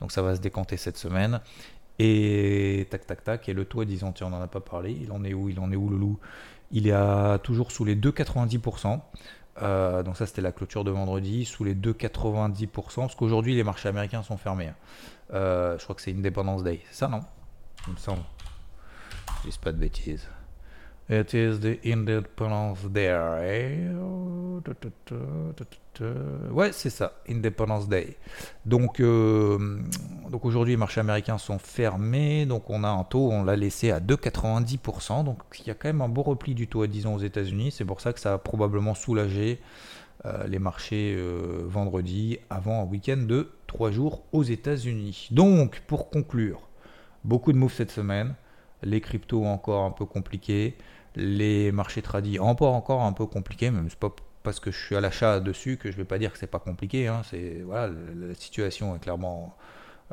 Donc 0.00 0.12
ça 0.12 0.22
va 0.22 0.36
se 0.36 0.40
décanter 0.40 0.76
cette 0.76 0.96
semaine. 0.96 1.40
Et 1.98 2.86
tac, 2.90 3.06
tac, 3.06 3.24
tac. 3.24 3.48
Et 3.48 3.52
le 3.52 3.64
taux 3.64 3.80
à 3.80 3.84
10 3.84 4.04
ans, 4.04 4.12
tiens, 4.12 4.28
on 4.28 4.30
n'en 4.30 4.40
a 4.40 4.48
pas 4.48 4.60
parlé. 4.60 4.96
Il 5.00 5.12
en 5.12 5.24
est 5.24 5.34
où? 5.34 5.48
Il 5.48 5.60
en 5.60 5.70
est 5.72 5.76
où 5.76 5.88
le 5.88 5.96
loup? 5.96 6.18
Il 6.72 6.88
est 6.88 7.38
toujours 7.42 7.70
sous 7.70 7.84
les 7.84 7.96
2,90%. 7.96 9.00
Euh, 9.60 10.02
donc 10.02 10.16
ça 10.16 10.24
c'était 10.26 10.40
la 10.40 10.52
clôture 10.52 10.82
de 10.82 10.90
vendredi 10.90 11.44
sous 11.44 11.62
les 11.62 11.74
2,90% 11.74 12.68
parce 12.94 13.14
qu'aujourd'hui 13.14 13.54
les 13.54 13.64
marchés 13.64 13.88
américains 13.88 14.22
sont 14.22 14.38
fermés. 14.38 14.68
Hein. 14.68 14.74
Euh, 15.34 15.78
je 15.78 15.84
crois 15.84 15.94
que 15.94 16.00
c'est 16.00 16.12
Independence 16.12 16.62
Day, 16.62 16.80
c'est 16.90 17.00
ça 17.00 17.08
non? 17.08 17.20
Il 17.86 17.92
me 17.92 17.98
semble. 17.98 18.22
Je 19.44 19.50
dis 19.50 19.58
pas 19.58 19.72
de 19.72 19.78
bêtises. 19.78 20.26
It 21.10 21.34
is 21.34 21.58
the 21.60 21.78
Independence 21.84 22.84
Day. 22.84 23.10
Ouais, 26.50 26.72
c'est 26.72 26.90
ça, 26.90 27.14
Independence 27.28 27.88
Day. 27.88 28.16
Donc, 28.64 29.00
euh, 29.00 29.80
donc 30.30 30.44
aujourd'hui, 30.44 30.74
les 30.74 30.76
marchés 30.78 31.00
américains 31.00 31.38
sont 31.38 31.58
fermés. 31.58 32.46
Donc, 32.46 32.70
on 32.70 32.84
a 32.84 32.88
un 32.88 33.04
taux, 33.04 33.30
on 33.30 33.44
l'a 33.44 33.56
laissé 33.56 33.90
à 33.90 34.00
2,90%. 34.00 35.24
Donc, 35.24 35.38
il 35.60 35.66
y 35.66 35.70
a 35.70 35.74
quand 35.74 35.88
même 35.88 36.00
un 36.00 36.08
beau 36.08 36.22
repli 36.22 36.54
du 36.54 36.68
taux 36.68 36.82
à 36.82 36.86
10 36.86 37.06
ans 37.06 37.14
aux 37.14 37.18
États-Unis. 37.18 37.72
C'est 37.72 37.84
pour 37.84 38.00
ça 38.00 38.12
que 38.12 38.20
ça 38.20 38.34
a 38.34 38.38
probablement 38.38 38.94
soulagé 38.94 39.60
euh, 40.24 40.46
les 40.46 40.60
marchés 40.60 41.14
euh, 41.16 41.64
vendredi 41.66 42.38
avant 42.48 42.82
un 42.82 42.84
week-end 42.84 43.18
de 43.18 43.50
3 43.66 43.90
jours 43.90 44.22
aux 44.32 44.44
États-Unis. 44.44 45.28
Donc, 45.32 45.82
pour 45.86 46.10
conclure, 46.10 46.68
beaucoup 47.24 47.52
de 47.52 47.58
moves 47.58 47.74
cette 47.74 47.90
semaine. 47.90 48.34
Les 48.82 49.00
cryptos 49.00 49.44
encore 49.44 49.84
un 49.84 49.90
peu 49.90 50.04
compliqués. 50.04 50.76
Les 51.14 51.72
marchés 51.72 52.02
tradis 52.02 52.38
encore, 52.38 53.02
un 53.02 53.12
peu 53.12 53.26
compliqués, 53.26 53.70
même 53.70 53.88
c'est 53.90 53.98
pas 53.98 54.14
parce 54.42 54.58
que 54.58 54.70
je 54.70 54.78
suis 54.78 54.96
à 54.96 55.00
l'achat 55.00 55.40
dessus 55.40 55.76
que 55.76 55.90
je 55.90 55.96
vais 55.96 56.04
pas 56.04 56.18
dire 56.18 56.32
que 56.32 56.38
c'est 56.38 56.46
pas 56.46 56.58
compliqué. 56.58 57.06
Hein. 57.06 57.22
C'est 57.30 57.62
voilà, 57.64 57.92
la, 58.16 58.34
situation 58.34 58.96
est 58.96 58.98
clairement 58.98 59.54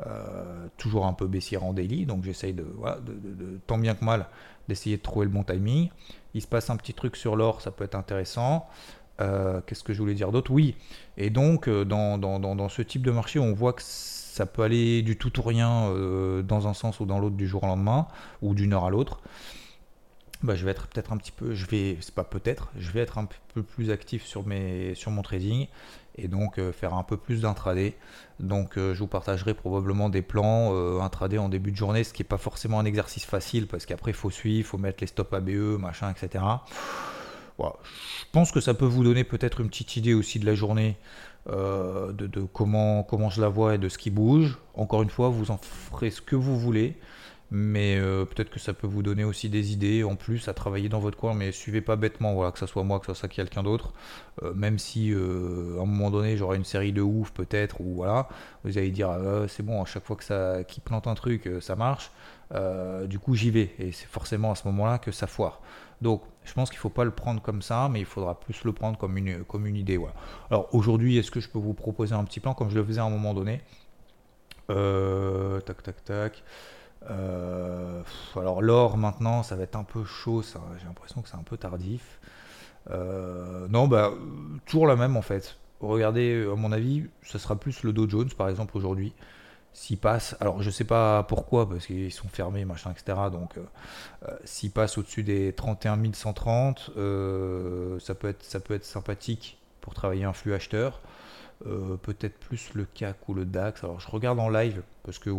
euh, 0.06 0.66
toujours 0.76 1.06
un 1.06 1.12
peu 1.12 1.26
baissière 1.26 1.64
en 1.64 1.72
daily, 1.72 2.06
donc 2.06 2.24
j'essaye 2.24 2.52
de, 2.52 2.66
de, 3.02 3.58
tant 3.66 3.78
bien 3.78 3.94
que 3.94 4.04
mal 4.04 4.26
d'essayer 4.68 4.96
de 4.98 5.02
trouver 5.02 5.26
le 5.26 5.32
bon 5.32 5.42
timing. 5.42 5.88
Il 6.34 6.42
se 6.42 6.46
passe 6.46 6.70
un 6.70 6.76
petit 6.76 6.94
truc 6.94 7.16
sur 7.16 7.34
l'or, 7.34 7.60
ça 7.60 7.70
peut 7.70 7.84
être 7.84 7.96
intéressant. 7.96 8.68
Euh, 9.20 9.60
qu'est-ce 9.66 9.84
que 9.84 9.92
je 9.92 9.98
voulais 9.98 10.14
dire 10.14 10.32
d'autre? 10.32 10.50
Oui. 10.50 10.76
Et 11.16 11.30
donc, 11.30 11.68
euh, 11.68 11.84
dans, 11.84 12.68
ce 12.68 12.82
type 12.82 13.02
de 13.02 13.10
marché, 13.10 13.38
on 13.38 13.52
voit 13.52 13.72
que 13.72 13.82
ça 14.40 14.46
peut 14.46 14.62
aller 14.62 15.02
du 15.02 15.18
tout 15.18 15.38
ou 15.38 15.42
rien 15.42 15.90
euh, 15.90 16.40
dans 16.40 16.66
un 16.66 16.72
sens 16.72 16.98
ou 17.00 17.04
dans 17.04 17.18
l'autre 17.18 17.36
du 17.36 17.46
jour 17.46 17.62
au 17.62 17.66
lendemain, 17.66 18.06
ou 18.40 18.54
d'une 18.54 18.72
heure 18.72 18.86
à 18.86 18.90
l'autre. 18.90 19.20
Bah, 20.42 20.54
je 20.54 20.64
vais 20.64 20.70
être 20.70 20.86
peut-être 20.86 21.12
un 21.12 21.18
petit 21.18 21.30
peu, 21.30 21.52
je 21.52 21.66
vais, 21.66 21.98
c'est 22.00 22.14
pas 22.14 22.24
peut-être, 22.24 22.70
je 22.78 22.90
vais 22.90 23.00
être 23.00 23.18
un 23.18 23.28
peu 23.52 23.62
plus 23.62 23.90
actif 23.90 24.24
sur, 24.24 24.46
mes, 24.46 24.94
sur 24.94 25.10
mon 25.10 25.20
trading 25.20 25.66
et 26.16 26.26
donc 26.26 26.58
faire 26.72 26.94
un 26.94 27.02
peu 27.02 27.18
plus 27.18 27.42
d'intraday. 27.42 27.94
Donc 28.38 28.76
je 28.76 28.98
vous 28.98 29.06
partagerai 29.06 29.52
probablement 29.52 30.08
des 30.08 30.22
plans 30.22 30.74
intraday 31.02 31.36
en 31.36 31.50
début 31.50 31.72
de 31.72 31.76
journée, 31.76 32.02
ce 32.02 32.14
qui 32.14 32.22
n'est 32.22 32.28
pas 32.28 32.38
forcément 32.38 32.80
un 32.80 32.86
exercice 32.86 33.26
facile 33.26 33.66
parce 33.66 33.84
qu'après 33.84 34.12
il 34.12 34.16
faut 34.16 34.30
suivre, 34.30 34.58
il 34.60 34.64
faut 34.64 34.78
mettre 34.78 35.02
les 35.02 35.06
stops 35.06 35.34
ABE, 35.34 35.78
machin, 35.78 36.10
etc. 36.10 36.42
Je 37.60 38.26
pense 38.32 38.52
que 38.52 38.60
ça 38.60 38.74
peut 38.74 38.86
vous 38.86 39.04
donner 39.04 39.24
peut-être 39.24 39.60
une 39.60 39.68
petite 39.68 39.96
idée 39.96 40.14
aussi 40.14 40.38
de 40.38 40.46
la 40.46 40.54
journée, 40.54 40.96
euh, 41.50 42.12
de, 42.12 42.42
comment, 42.42 43.02
comment 43.02 43.28
je 43.28 43.40
la 43.40 43.48
vois 43.48 43.74
et 43.74 43.78
de 43.78 43.88
ce 43.88 43.98
qui 43.98 44.10
bouge. 44.10 44.58
Encore 44.74 45.02
une 45.02 45.10
fois, 45.10 45.28
vous 45.30 45.50
en 45.50 45.58
ferez 45.58 46.10
ce 46.10 46.20
que 46.20 46.36
vous 46.36 46.58
voulez, 46.58 46.96
mais 47.50 47.98
euh, 47.98 48.24
peut-être 48.24 48.50
que 48.50 48.60
ça 48.60 48.72
peut 48.72 48.86
vous 48.86 49.02
donner 49.02 49.24
aussi 49.24 49.48
des 49.48 49.72
idées 49.72 50.04
en 50.04 50.14
plus 50.14 50.48
à 50.48 50.54
travailler 50.54 50.88
dans 50.88 51.00
votre 51.00 51.18
coin, 51.18 51.34
mais 51.34 51.50
suivez 51.50 51.80
pas 51.80 51.96
bêtement, 51.96 52.34
voilà, 52.34 52.52
que 52.52 52.58
ce 52.58 52.66
soit 52.66 52.84
moi, 52.84 53.00
que 53.00 53.06
ce 53.06 53.14
soit 53.14 53.28
quelqu'un 53.28 53.64
d'autre, 53.64 53.92
euh, 54.42 54.54
même 54.54 54.78
si 54.78 55.12
à 55.12 55.16
un 55.82 55.86
moment 55.86 56.10
donné 56.10 56.36
j'aurai 56.36 56.56
une 56.56 56.64
série 56.64 56.92
de 56.92 57.02
ouf 57.02 57.32
peut-être, 57.32 57.80
ou 57.80 57.94
voilà, 57.96 58.28
vous 58.62 58.78
allez 58.78 58.90
dire 58.90 59.10
ah, 59.10 59.48
c'est 59.48 59.64
bon, 59.64 59.82
à 59.82 59.86
chaque 59.86 60.04
fois 60.04 60.16
que 60.16 60.24
ça 60.24 60.62
qui 60.64 60.80
plante 60.80 61.08
un 61.08 61.14
truc, 61.14 61.50
ça 61.60 61.74
marche, 61.74 62.12
du 63.06 63.18
coup 63.18 63.34
j'y 63.34 63.50
vais, 63.50 63.74
et 63.80 63.90
c'est 63.90 64.08
forcément 64.08 64.52
à 64.52 64.54
ce 64.54 64.68
moment-là 64.68 64.98
que 64.98 65.10
ça 65.10 65.26
foire. 65.26 65.60
Donc, 66.00 66.22
je 66.44 66.52
pense 66.54 66.70
qu'il 66.70 66.78
ne 66.78 66.80
faut 66.82 66.88
pas 66.88 67.04
le 67.04 67.10
prendre 67.10 67.42
comme 67.42 67.62
ça, 67.62 67.88
mais 67.90 68.00
il 68.00 68.06
faudra 68.06 68.38
plus 68.40 68.64
le 68.64 68.72
prendre 68.72 68.98
comme 68.98 69.16
une, 69.18 69.44
comme 69.44 69.66
une 69.66 69.76
idée. 69.76 70.00
Alors, 70.50 70.68
aujourd'hui, 70.74 71.18
est-ce 71.18 71.30
que 71.30 71.40
je 71.40 71.48
peux 71.48 71.58
vous 71.58 71.74
proposer 71.74 72.14
un 72.14 72.24
petit 72.24 72.40
plan 72.40 72.54
comme 72.54 72.70
je 72.70 72.76
le 72.76 72.84
faisais 72.84 73.00
à 73.00 73.04
un 73.04 73.10
moment 73.10 73.34
donné? 73.34 73.60
Euh, 74.70 75.60
Tac, 75.60 75.82
tac, 75.82 76.04
tac. 76.04 76.42
Euh, 77.10 78.02
alors, 78.36 78.62
l'or, 78.62 78.96
maintenant, 78.96 79.42
ça 79.42 79.56
va 79.56 79.64
être 79.64 79.76
un 79.76 79.84
peu 79.84 80.04
chaud. 80.04 80.42
J'ai 80.42 80.86
l'impression 80.86 81.22
que 81.22 81.28
c'est 81.28 81.36
un 81.36 81.42
peu 81.42 81.56
tardif. 81.56 82.18
Euh, 82.90 83.68
non, 83.68 83.88
bah, 83.88 84.10
toujours 84.66 84.86
la 84.86 84.96
même 84.96 85.16
en 85.16 85.22
fait. 85.22 85.56
Regardez, 85.80 86.46
à 86.50 86.56
mon 86.56 86.72
avis, 86.72 87.04
ce 87.22 87.38
sera 87.38 87.56
plus 87.56 87.82
le 87.82 87.92
Dow 87.92 88.08
Jones, 88.08 88.30
par 88.36 88.48
exemple, 88.48 88.76
aujourd'hui. 88.76 89.14
S'ils 89.72 89.98
passent, 89.98 90.36
alors 90.40 90.62
je 90.62 90.70
sais 90.70 90.84
pas 90.84 91.22
pourquoi, 91.24 91.68
parce 91.68 91.86
qu'ils 91.86 92.12
sont 92.12 92.28
fermés, 92.28 92.64
machin, 92.64 92.90
etc. 92.90 93.18
Donc, 93.32 93.54
s'ils 94.44 94.70
passent 94.70 94.98
au-dessus 94.98 95.22
des 95.22 95.52
31 95.52 95.98
130, 96.12 96.90
ça, 98.00 98.14
peut 98.14 98.28
être, 98.28 98.42
ça 98.42 98.60
peut 98.60 98.74
être 98.74 98.84
sympathique 98.84 99.58
pour 99.80 99.94
travailler 99.94 100.24
un 100.24 100.32
flux 100.32 100.54
acheteur. 100.54 101.00
peut-être 102.02 102.38
plus 102.38 102.74
le 102.74 102.84
CAC 102.84 103.28
ou 103.28 103.34
le 103.34 103.44
DAX. 103.44 103.84
Alors, 103.84 104.00
je 104.00 104.08
regarde 104.08 104.38
en 104.38 104.48
live, 104.48 104.82
parce 105.04 105.18
que 105.18 105.30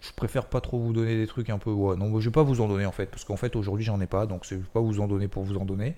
je 0.00 0.12
préfère 0.14 0.46
pas 0.46 0.60
trop 0.60 0.78
vous 0.78 0.92
donner 0.92 1.16
des 1.16 1.26
trucs 1.26 1.50
un 1.50 1.58
peu. 1.58 1.70
Ouais, 1.70 1.96
non, 1.96 2.20
je 2.20 2.28
vais 2.28 2.32
pas 2.32 2.42
vous 2.42 2.60
en 2.60 2.68
donner 2.68 2.86
en 2.86 2.92
fait, 2.92 3.06
parce 3.06 3.24
qu'en 3.24 3.36
fait 3.36 3.56
aujourd'hui 3.56 3.84
j'en 3.84 4.00
ai 4.00 4.06
pas, 4.06 4.26
donc 4.26 4.44
je 4.44 4.56
vais 4.56 4.62
pas 4.72 4.80
vous 4.80 5.00
en 5.00 5.06
donner 5.06 5.28
pour 5.28 5.44
vous 5.44 5.56
en 5.56 5.64
donner. 5.64 5.94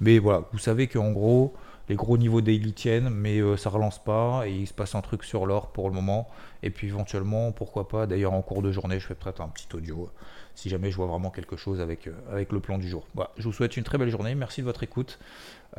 Mais 0.00 0.18
voilà, 0.18 0.44
vous 0.52 0.58
savez 0.58 0.86
qu'en 0.86 1.12
gros, 1.12 1.54
les 1.90 1.96
gros 1.96 2.16
niveaux 2.16 2.40
daily 2.40 2.72
tiennent, 2.72 3.10
mais 3.10 3.40
euh, 3.40 3.56
ça 3.56 3.68
relance 3.68 3.98
pas 3.98 4.44
et 4.46 4.52
il 4.52 4.68
se 4.68 4.72
passe 4.72 4.94
un 4.94 5.00
truc 5.00 5.24
sur 5.24 5.44
l'or 5.44 5.72
pour 5.72 5.88
le 5.88 5.94
moment. 5.94 6.28
Et 6.62 6.70
puis 6.70 6.86
éventuellement, 6.86 7.50
pourquoi 7.50 7.88
pas, 7.88 8.06
d'ailleurs 8.06 8.32
en 8.32 8.42
cours 8.42 8.62
de 8.62 8.70
journée, 8.70 9.00
je 9.00 9.08
fais 9.08 9.16
peut-être 9.16 9.40
un 9.40 9.48
petit 9.48 9.66
audio 9.74 10.08
si 10.54 10.68
jamais 10.68 10.92
je 10.92 10.96
vois 10.96 11.06
vraiment 11.06 11.30
quelque 11.30 11.56
chose 11.56 11.80
avec, 11.80 12.06
euh, 12.06 12.12
avec 12.30 12.52
le 12.52 12.60
plan 12.60 12.78
du 12.78 12.88
jour. 12.88 13.08
Je 13.38 13.42
vous 13.42 13.52
souhaite 13.52 13.76
une 13.76 13.82
très 13.82 13.98
belle 13.98 14.08
journée, 14.08 14.36
merci 14.36 14.60
de 14.60 14.66
votre 14.66 14.84
écoute. 14.84 15.18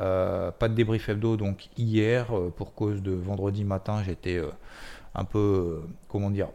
Euh, 0.00 0.50
pas 0.50 0.68
de 0.68 0.74
débrief 0.74 1.08
hebdo 1.08 1.38
donc 1.38 1.70
hier, 1.78 2.26
pour 2.56 2.74
cause 2.74 3.00
de 3.00 3.12
vendredi 3.12 3.64
matin, 3.64 4.02
j'étais 4.04 4.38
un 5.14 5.24
peu, 5.24 5.80
comment 6.08 6.28
dire, 6.30 6.48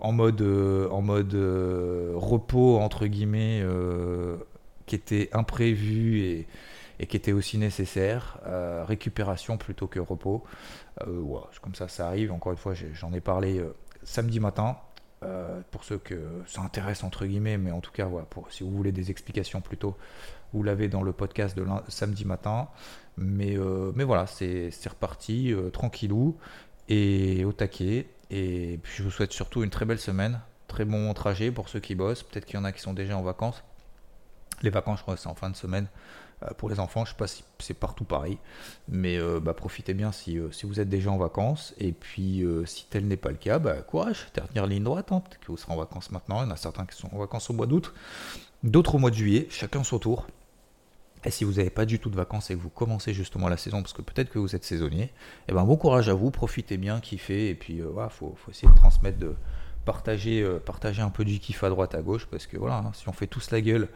en 0.00 0.12
mode, 0.12 0.42
en 0.90 1.02
mode 1.02 1.36
repos, 2.16 2.78
entre 2.78 3.06
guillemets, 3.06 3.62
qui 4.86 4.96
était 4.96 5.28
imprévu 5.32 6.20
et, 6.20 6.48
et, 6.98 7.06
qui 7.06 7.16
était 7.16 7.32
aussi 7.32 7.58
nécessaire. 7.58 8.38
récupération 8.86 9.56
plutôt 9.56 9.86
que 9.86 10.00
repos. 10.00 10.44
Ouais, 11.06 11.40
comme 11.62 11.74
ça, 11.74 11.88
ça 11.88 12.08
arrive. 12.08 12.32
Encore 12.32 12.52
une 12.52 12.58
fois, 12.58 12.74
j'en 12.74 13.12
ai 13.12 13.20
parlé 13.20 13.62
samedi 14.02 14.40
matin. 14.40 14.76
pour 15.70 15.84
ceux 15.84 15.98
que 15.98 16.42
ça 16.46 16.60
intéresse 16.62 17.02
entre 17.04 17.26
guillemets, 17.26 17.58
mais 17.58 17.70
en 17.70 17.80
tout 17.80 17.92
cas, 17.92 18.08
si 18.50 18.62
vous 18.62 18.70
voulez 18.70 18.92
des 18.92 19.10
explications 19.10 19.60
plutôt, 19.60 19.96
vous 20.52 20.62
l'avez 20.62 20.88
dans 20.88 21.02
le 21.02 21.12
podcast 21.12 21.56
de 21.56 21.66
samedi 21.88 22.24
matin. 22.24 22.68
Mais, 23.16 23.56
mais 23.94 24.04
voilà, 24.04 24.26
c'est 24.26 24.70
reparti, 24.88 25.54
tranquillou 25.72 26.36
et 26.88 27.44
au 27.44 27.52
taquet. 27.52 28.08
Et 28.30 28.78
puis 28.82 28.92
je 28.96 29.02
vous 29.02 29.10
souhaite 29.10 29.32
surtout 29.32 29.62
une 29.62 29.70
très 29.70 29.84
belle 29.84 29.98
semaine, 29.98 30.40
très 30.66 30.84
bon 30.84 31.12
trajet 31.14 31.50
pour 31.50 31.68
ceux 31.68 31.80
qui 31.80 31.94
bossent. 31.94 32.22
Peut-être 32.22 32.44
qu'il 32.44 32.56
y 32.56 32.58
en 32.58 32.64
a 32.64 32.72
qui 32.72 32.80
sont 32.80 32.94
déjà 32.94 33.16
en 33.16 33.22
vacances. 33.22 33.64
Les 34.62 34.70
vacances, 34.70 34.98
je 34.98 35.02
crois, 35.02 35.16
c'est 35.16 35.28
en 35.28 35.34
fin 35.34 35.50
de 35.50 35.56
semaine. 35.56 35.88
Euh, 36.42 36.48
pour 36.56 36.70
les 36.70 36.80
enfants, 36.80 37.04
je 37.04 37.10
ne 37.10 37.14
sais 37.14 37.18
pas 37.18 37.26
si 37.26 37.44
c'est 37.58 37.74
partout 37.74 38.04
pareil, 38.04 38.38
mais 38.88 39.18
euh, 39.18 39.40
bah, 39.40 39.54
profitez 39.54 39.94
bien 39.94 40.12
si, 40.12 40.38
euh, 40.38 40.50
si, 40.52 40.66
vous 40.66 40.80
êtes 40.80 40.88
déjà 40.88 41.10
en 41.10 41.18
vacances. 41.18 41.74
Et 41.78 41.92
puis, 41.92 42.44
si 42.66 42.86
tel 42.90 43.06
n'est 43.06 43.16
pas 43.16 43.30
le 43.30 43.36
cas, 43.36 43.58
bah, 43.58 43.74
courage, 43.82 44.28
tenir 44.32 44.66
ligne 44.66 44.84
droite. 44.84 45.10
Hein. 45.12 45.20
Peut-être 45.20 45.40
que 45.40 45.48
vous 45.48 45.56
serez 45.56 45.72
en 45.72 45.76
vacances 45.76 46.10
maintenant. 46.10 46.42
Il 46.42 46.46
y 46.46 46.48
en 46.48 46.54
a 46.54 46.56
certains 46.56 46.86
qui 46.86 46.96
sont 46.96 47.12
en 47.14 47.18
vacances 47.18 47.50
au 47.50 47.52
mois 47.52 47.66
d'août, 47.66 47.92
d'autres 48.62 48.94
au 48.94 48.98
mois 48.98 49.10
de 49.10 49.16
juillet, 49.16 49.46
chacun 49.50 49.82
son 49.82 49.98
tour. 49.98 50.26
Et 51.24 51.32
si 51.32 51.42
vous 51.42 51.54
n'avez 51.54 51.70
pas 51.70 51.84
du 51.84 51.98
tout 51.98 52.10
de 52.10 52.16
vacances 52.16 52.50
et 52.50 52.54
que 52.54 52.60
vous 52.60 52.68
commencez 52.68 53.12
justement 53.12 53.48
la 53.48 53.56
saison, 53.56 53.82
parce 53.82 53.92
que 53.92 54.02
peut-être 54.02 54.30
que 54.30 54.38
vous 54.38 54.54
êtes 54.54 54.64
saisonnier, 54.64 55.12
eh 55.48 55.52
ben 55.52 55.64
bon 55.64 55.76
courage 55.76 56.08
à 56.08 56.14
vous, 56.14 56.30
profitez 56.30 56.76
bien, 56.76 57.00
kiffez, 57.00 57.48
et 57.48 57.56
puis 57.56 57.80
voilà, 57.80 58.08
faut, 58.08 58.36
faut, 58.36 58.52
essayer 58.52 58.68
de 58.68 58.76
transmettre, 58.76 59.18
de 59.18 59.34
partager, 59.84 60.48
partager 60.64 61.02
un 61.02 61.10
peu 61.10 61.24
du 61.24 61.40
kiff 61.40 61.64
à 61.64 61.70
droite, 61.70 61.96
à 61.96 62.02
gauche, 62.02 62.26
parce 62.26 62.46
que 62.46 62.56
voilà, 62.56 62.76
hein, 62.76 62.92
si 62.94 63.08
on 63.08 63.12
fait 63.12 63.26
tous 63.26 63.50
la 63.50 63.60
gueule, 63.60 63.88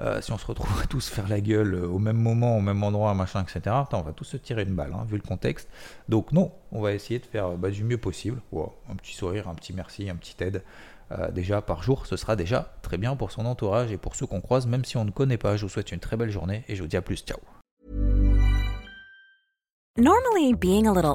euh, 0.00 0.20
si 0.20 0.32
on 0.32 0.38
se 0.38 0.46
retrouve 0.46 0.80
à 0.82 0.86
tous 0.86 1.08
faire 1.08 1.28
la 1.28 1.40
gueule 1.40 1.74
au 1.74 1.98
même 1.98 2.16
moment, 2.16 2.56
au 2.56 2.60
même 2.60 2.82
endroit, 2.82 3.14
machin, 3.14 3.42
etc., 3.42 3.76
on 3.92 4.02
va 4.02 4.12
tous 4.12 4.24
se 4.24 4.36
tirer 4.36 4.62
une 4.62 4.74
balle, 4.74 4.92
hein, 4.94 5.04
vu 5.08 5.16
le 5.16 5.22
contexte. 5.22 5.68
Donc 6.08 6.32
non, 6.32 6.52
on 6.72 6.80
va 6.80 6.92
essayer 6.92 7.18
de 7.18 7.26
faire 7.26 7.50
bah, 7.52 7.70
du 7.70 7.84
mieux 7.84 7.98
possible. 7.98 8.40
un 8.88 8.94
petit 8.96 9.14
sourire, 9.14 9.48
un 9.48 9.54
petit 9.54 9.72
merci, 9.72 10.08
un 10.08 10.16
petit 10.16 10.36
aide. 10.42 10.62
Euh, 11.10 11.30
déjà 11.30 11.62
par 11.62 11.82
jour, 11.82 12.06
ce 12.06 12.16
sera 12.16 12.36
déjà 12.36 12.74
très 12.82 12.98
bien 12.98 13.16
pour 13.16 13.30
son 13.30 13.46
entourage 13.46 13.90
et 13.90 13.96
pour 13.96 14.14
ceux 14.14 14.26
qu'on 14.26 14.40
croise, 14.40 14.66
même 14.66 14.84
si 14.84 14.96
on 14.96 15.04
ne 15.04 15.10
connaît 15.10 15.38
pas. 15.38 15.56
Je 15.56 15.62
vous 15.62 15.68
souhaite 15.70 15.90
une 15.92 16.00
très 16.00 16.16
belle 16.16 16.30
journée 16.30 16.64
et 16.68 16.76
je 16.76 16.82
vous 16.82 16.88
dis 16.88 16.96
à 16.96 17.02
plus. 17.02 17.24
Ciao. 17.24 17.38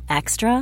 Extra 0.09 0.61